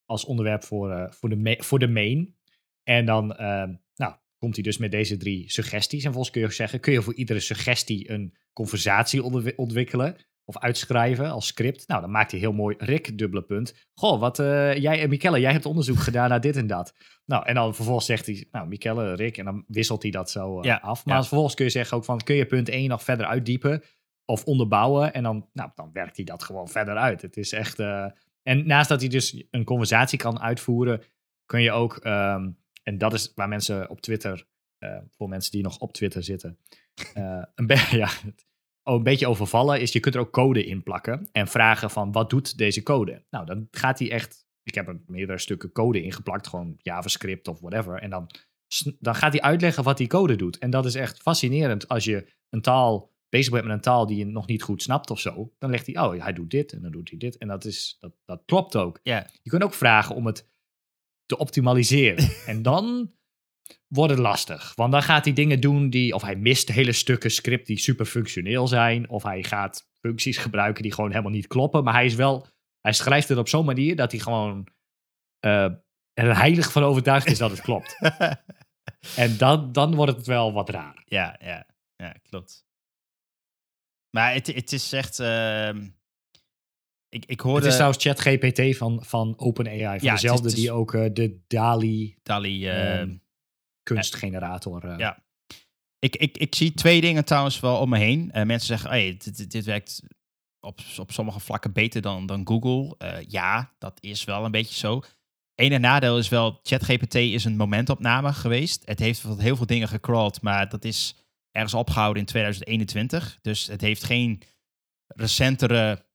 [0.05, 2.37] als onderwerp voor, eh, voor, de voor de main.
[2.83, 6.05] En dan ehm, nou, komt hij dus met deze drie suggesties.
[6.05, 9.23] En volgens kun je zeggen, kun je voor iedere suggestie een conversatie
[9.57, 10.17] ontwikkelen
[10.49, 11.89] of uitschrijven als script.
[11.89, 13.89] Nou, dan maakt hij heel mooi Rick, dubbele punt.
[13.95, 16.95] Goh, wat eh, jij en Michelle, jij hebt onderzoek gedaan naar dit en dat.
[17.25, 20.59] Nou, en dan vervolgens zegt hij, nou, Michelle, Rick, en dan wisselt hij dat zo
[20.61, 21.05] eh, Ja, af.
[21.05, 21.21] Maar ja.
[21.21, 23.83] vervolgens kun je zeggen ook van, kun je punt 1 nog verder uitdiepen
[24.25, 25.13] of onderbouwen?
[25.15, 27.23] En dan, nou, dan werkt hij dat gewoon verder uit.
[27.23, 27.79] Het is echt...
[27.79, 28.07] eh,
[28.43, 31.03] en naast dat hij dus een conversatie kan uitvoeren,
[31.47, 32.51] kun je ook, ehm,
[32.83, 34.47] en dat is waar mensen op Twitter,
[34.79, 36.59] eh, voor mensen die nog op Twitter zitten,
[37.15, 38.46] eh, een, be- ja, het-
[38.95, 42.31] een beetje overvallen, is je kunt er ook code in plakken en vragen van wat
[42.31, 43.25] doet deze code?
[43.31, 47.61] Nou, dan gaat hij echt, ik heb er meerdere stukken code ingeplakt, gewoon JavaScript of
[47.61, 48.31] whatever, en dan,
[48.99, 50.59] dan gaat hij uitleggen wat die code doet.
[50.59, 54.19] En dat is echt fascinerend als je een taal bezig bent met een taal die
[54.19, 56.83] je nog niet goed snapt of zo, dan legt hij, oh, hij doet dit en
[56.83, 57.37] dan doet hij dit.
[57.37, 59.01] En dat, is, dat, dat klopt ook.
[59.03, 60.51] Je kunt ook vragen om het
[61.27, 62.31] te optimaliseren.
[62.53, 63.15] en dan
[63.87, 64.73] wordt het lastig.
[64.75, 68.07] Want dan gaat hij dingen doen die, of hij mist hele stukken script die super
[68.07, 71.85] functioneel zijn, of hij gaat functies gebruiken die gewoon helemaal niet kloppen.
[71.85, 72.47] Maar hij is wel,
[72.81, 74.67] hij schrijft het op zo'n manier dat hij gewoon
[75.39, 75.65] eh,
[76.13, 77.97] er heilig van overtuigd is dat het klopt.
[79.17, 81.03] En dan, dan wordt het wel wat raar.
[81.05, 82.67] Ja, ja, ja, klopt.
[84.11, 85.21] Maar het, het is echt.
[85.21, 85.87] ehm,
[87.09, 87.59] ik, ik hoorde.
[87.59, 89.99] Het is trouwens ChatGPT van, van OpenAI.
[89.99, 92.69] Van Ja, dezelfde is- die ook eh, de DALI Dali.
[92.69, 93.17] eh, Ehm,
[93.95, 94.85] kunstgenerator...
[94.85, 95.25] eh, Ja.
[95.99, 98.31] ik, ik, ik zie twee dingen trouwens wel om me heen.
[98.33, 100.03] Eh, mensen zeggen: hey, dit, dit, werkt
[100.61, 102.95] op, op sommige vlakken beter dan, dan Google.
[102.99, 105.01] Eh, ja, dat is wel een beetje zo.
[105.55, 108.83] Ene nadeel is wel: ChatGPT is een momentopname geweest.
[108.85, 111.17] Het heeft heel veel dingen gecrawled, maar dat is
[111.51, 113.39] ergens opgehouden in 2021.
[113.43, 114.43] Dus het heeft geen
[115.07, 116.07] recentere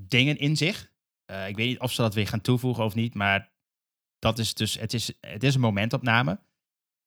[0.00, 0.92] dingen in zich.
[1.46, 3.52] Ik weet niet of ze dat weer gaan toevoegen of niet, maar
[4.18, 6.40] dat is dus, het is, het is een momentopname.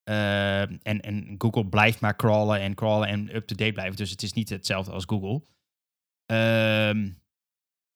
[0.04, 3.96] Eh, en, en Google blijft maar crawlen en crawlen en up-to-date blijven.
[3.96, 5.42] Dus het is niet hetzelfde als Google.
[6.26, 7.10] Ehm,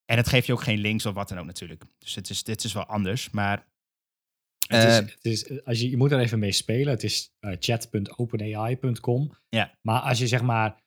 [0.06, 1.84] en het geeft je ook geen links of wat dan ook natuurlijk.
[1.97, 3.30] Dus het is, dit is wel anders.
[3.30, 3.74] Maar
[4.68, 6.88] Het is, Eh, het is, als je, je moet er even mee spelen.
[6.93, 9.32] Het is eh, chat.openai.com.
[9.49, 9.78] Ja.
[9.82, 10.84] Maar als je zeg maar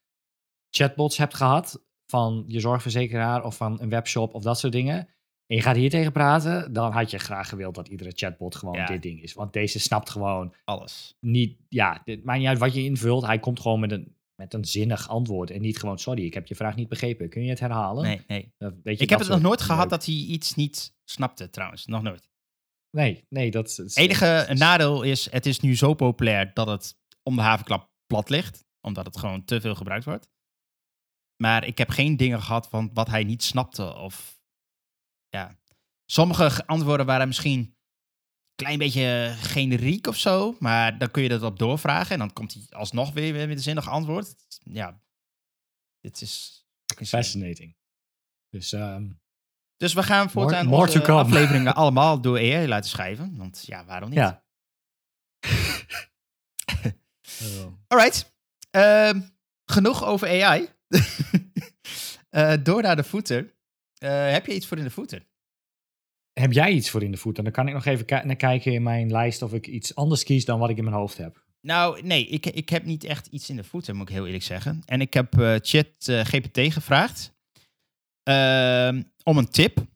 [0.70, 5.08] chatbots hebt gehad van je zorgverzekeraar of van een webshop of dat soort dingen.
[5.50, 8.74] En je gaat hier tegen praten, dan had je graag gewild dat iedere chatbot gewoon
[8.74, 8.86] Ja.
[8.86, 9.32] dit ding is.
[9.34, 11.16] Want deze snapt gewoon alles.
[11.20, 13.26] niet, ja, het maakt niet uit wat je invult.
[13.26, 15.50] Hij komt gewoon met een, met een zinnig antwoord.
[15.50, 17.28] En niet gewoon, sorry, ik heb je vraag niet begrepen.
[17.28, 18.04] Kun je het herhalen?
[18.04, 18.52] Nee, nee.
[18.58, 19.90] Weet je, Ik heb het nog nooit gehad leuk.
[19.90, 21.86] dat hij iets niet snapte trouwens.
[21.86, 22.28] Nog nooit.
[22.90, 23.76] Nee, nee, dat is...
[23.76, 28.28] Het enige nadeel is, het is nu zo populair dat het om de havenklap plat
[28.30, 28.64] ligt.
[28.80, 30.28] Omdat het gewoon te veel gebruikt wordt.
[31.42, 33.94] Maar ik heb geen dingen gehad van wat hij niet snapte.
[33.94, 34.37] Of
[35.28, 35.56] ja.
[36.06, 37.74] Sommige antwoorden waren misschien een
[38.54, 40.56] klein beetje generiek of zo.
[40.58, 42.10] Maar dan kun je dat op doorvragen.
[42.12, 44.34] En dan komt hij alsnog weer met een zinnig antwoord.
[44.64, 45.00] Ja.
[46.00, 46.62] Dit is...
[47.06, 47.76] Fascinating.
[48.50, 49.08] Dus ehm,
[49.76, 51.18] Dus we gaan voortaan more onze to come.
[51.18, 53.36] afleveringen allemaal door AI laten schrijven.
[53.36, 54.18] Want ja, waarom niet?
[54.18, 54.44] ja.
[57.88, 58.34] Alright.
[58.70, 59.20] Ehm,
[59.64, 60.68] genoeg over AI.
[62.28, 63.52] Eh, door naar de voeten.
[63.98, 65.26] Eh, heb je iets voor in de voeten?
[66.32, 67.38] Heb jij iets voor in de voet?
[67.38, 70.24] En dan kan ik nog even naar kijken in mijn lijst of ik iets anders
[70.24, 71.46] kies dan wat ik in mijn hoofd heb.
[71.60, 74.44] Nou, nee, ik, ik heb niet echt iets in de voeten, moet ik heel eerlijk
[74.44, 74.82] zeggen.
[74.84, 77.34] En ik heb eh, Chat eh, GPT gevraagd
[78.22, 79.86] ehm, om een tip.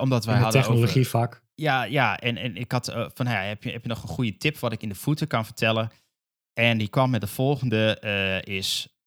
[0.00, 1.42] Omdat wij hadden over- technologievak.
[1.54, 4.58] Ja, ja en, en ik had van, heb, je, heb je nog een goede tip
[4.58, 5.90] wat ik in de voeten kan vertellen?
[6.52, 8.00] En die kwam met de volgende,
[8.44, 9.00] is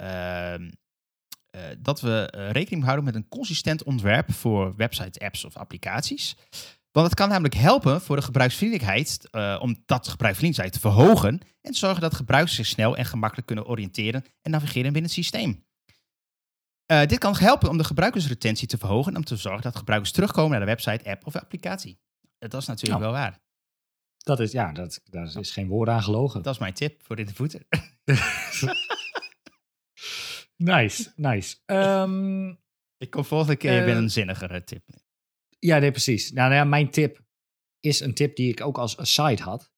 [1.53, 6.35] eh, dat we eh, rekening houden met een consistent ontwerp voor websites, apps of applicaties.
[6.91, 11.71] Want het kan namelijk helpen voor de gebruiksvriendelijkheid, eh, om dat gebruiksvriendelijkheid te verhogen en
[11.71, 15.65] te zorgen dat gebruikers zich snel en gemakkelijk kunnen oriënteren en navigeren binnen het systeem.
[16.85, 20.51] Dit kan helpen om de gebruikersretentie te verhogen en om te zorgen dat gebruikers terugkomen
[20.51, 21.99] naar de website, app of applicatie.
[22.39, 23.11] Dat is natuurlijk Nou.
[23.13, 23.39] wel waar.
[24.17, 26.41] Dat is, ja, dat, daar is geen woord aan gelogen.
[26.41, 27.67] Dat is mijn tip voor in de voeten.
[30.55, 31.57] Nice, nice.
[31.65, 32.49] Ehm,
[32.97, 34.83] Ik kom volgende keer Eh, met een zinnigere tip.
[35.59, 36.31] ja, nee, precies.
[36.31, 37.23] Nou, nou ja, mijn tip
[37.79, 39.71] is een tip die ik ook als aside had.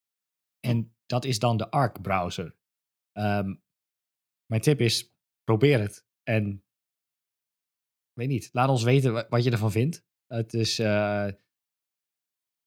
[0.60, 2.56] En dat is dan de Arc browser.
[3.12, 3.56] Ehm,
[4.46, 6.06] mijn tip is, probeer het.
[6.24, 6.66] En,
[8.14, 10.06] weet niet, laat ons weten wa- wat je ervan vindt.
[10.28, 11.28] Het is, eh,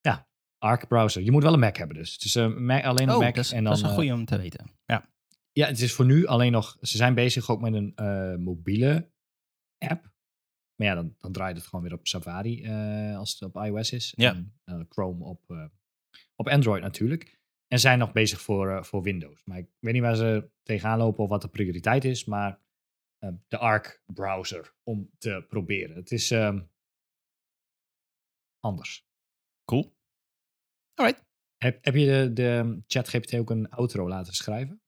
[0.01, 0.29] ja,
[0.59, 1.23] Arc browser.
[1.23, 2.13] Je moet wel een Mac hebben dus.
[2.13, 3.35] Het is eh, Mac, alleen een Oh, Mac.
[3.35, 4.79] dat is, en dan, dat is een eh, goede om te weten.
[4.85, 5.13] Ja.
[5.59, 6.77] Ja, het is voor nu alleen nog.
[6.81, 9.11] Ze zijn bezig ook met een eh, mobiele
[9.79, 10.13] app.
[10.75, 13.93] Maar ja, dan, dan draait het gewoon weer op Safari eh, als het op iOS
[13.93, 14.13] is.
[14.17, 14.35] Ja.
[14.35, 15.71] En eh, Chrome op,
[16.35, 17.41] op Android natuurlijk.
[17.67, 19.45] En zijn nog bezig voor, voor Windows.
[19.45, 22.25] Maar ik weet niet waar ze tegenaan lopen of wat de prioriteit is.
[22.25, 22.61] Maar
[23.49, 25.97] de Arc browser om te proberen.
[25.97, 26.61] Het is ehm,
[28.61, 29.07] anders.
[29.65, 29.97] Cool.
[30.95, 31.27] Alright.
[31.57, 34.83] Heb, heb je de, de ChatGPT ook een outro laten schrijven?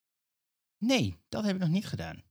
[0.85, 2.23] Nee, dat heb ik nog niet gedaan.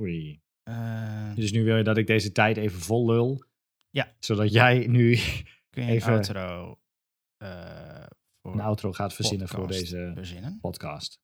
[0.00, 0.40] Oei.
[0.62, 3.44] Eh, Dus nu wil je dat ik deze tijd even vol lul.
[3.90, 4.14] Ja.
[4.18, 5.16] Zodat jij nu
[5.70, 6.80] kun je even- een outro
[7.36, 8.06] eh,
[8.42, 10.58] voor een outro gaat verzinnen voor deze verzinnen?
[10.60, 11.20] podcast.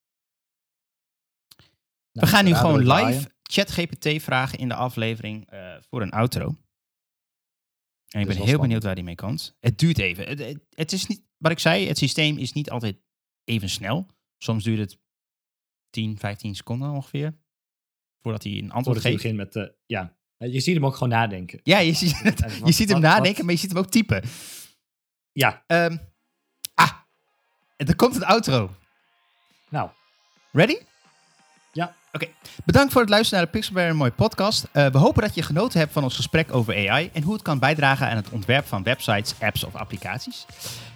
[1.57, 6.47] We Nou, gaan nu gewoon live ChatGPT vragen in de aflevering eh, voor een outro.
[6.47, 8.61] En ik ben heel spannend.
[8.61, 9.57] benieuwd waar die mee komt.
[9.61, 10.29] Het duurt even.
[10.29, 13.01] Het, het, het is niet, wat ik zei, het systeem is niet altijd
[13.45, 14.07] even snel.
[14.39, 14.99] Soms duurt het
[15.93, 17.35] 10, 15 seconden ongeveer.
[18.23, 19.17] Voordat hij een antwoord Voordat geeft.
[19.17, 20.13] begint met, eh, ja.
[20.39, 21.61] Je ziet hem ook gewoon nadenken.
[21.63, 23.91] Ja, je ziet, je wat- ziet hem wat- nadenken, wat- maar je ziet hem ook
[23.91, 24.23] typen.
[25.33, 25.97] Ja, Ehm,
[26.75, 26.91] ah,
[27.77, 28.71] en er komt een outro.
[29.69, 29.91] nou,
[30.53, 30.77] Ready?
[31.73, 31.95] Ja.
[32.13, 32.27] Oké.
[32.65, 34.69] Bedankt voor het luisteren naar de Pixelberry een Mooi podcast.
[34.73, 37.43] Eh, we hopen dat je genoten hebt van ons gesprek over AI en hoe het
[37.43, 40.47] kan bijdragen aan het ontwerp van websites, apps of applicaties.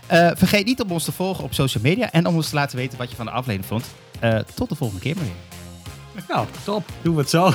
[0.07, 2.77] Eh, vergeet niet om ons te volgen op social media en om ons te laten
[2.77, 3.85] weten wat je van de aflevering vond.
[4.21, 6.25] Eh, tot de volgende keer maar weer.
[6.29, 6.85] Nou, top.
[7.03, 7.51] Doen we het zo.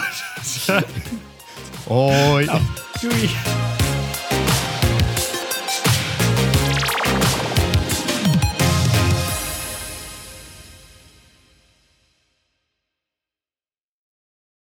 [1.94, 2.46] Hoi.
[2.46, 2.62] Nou,
[3.02, 3.30] doei.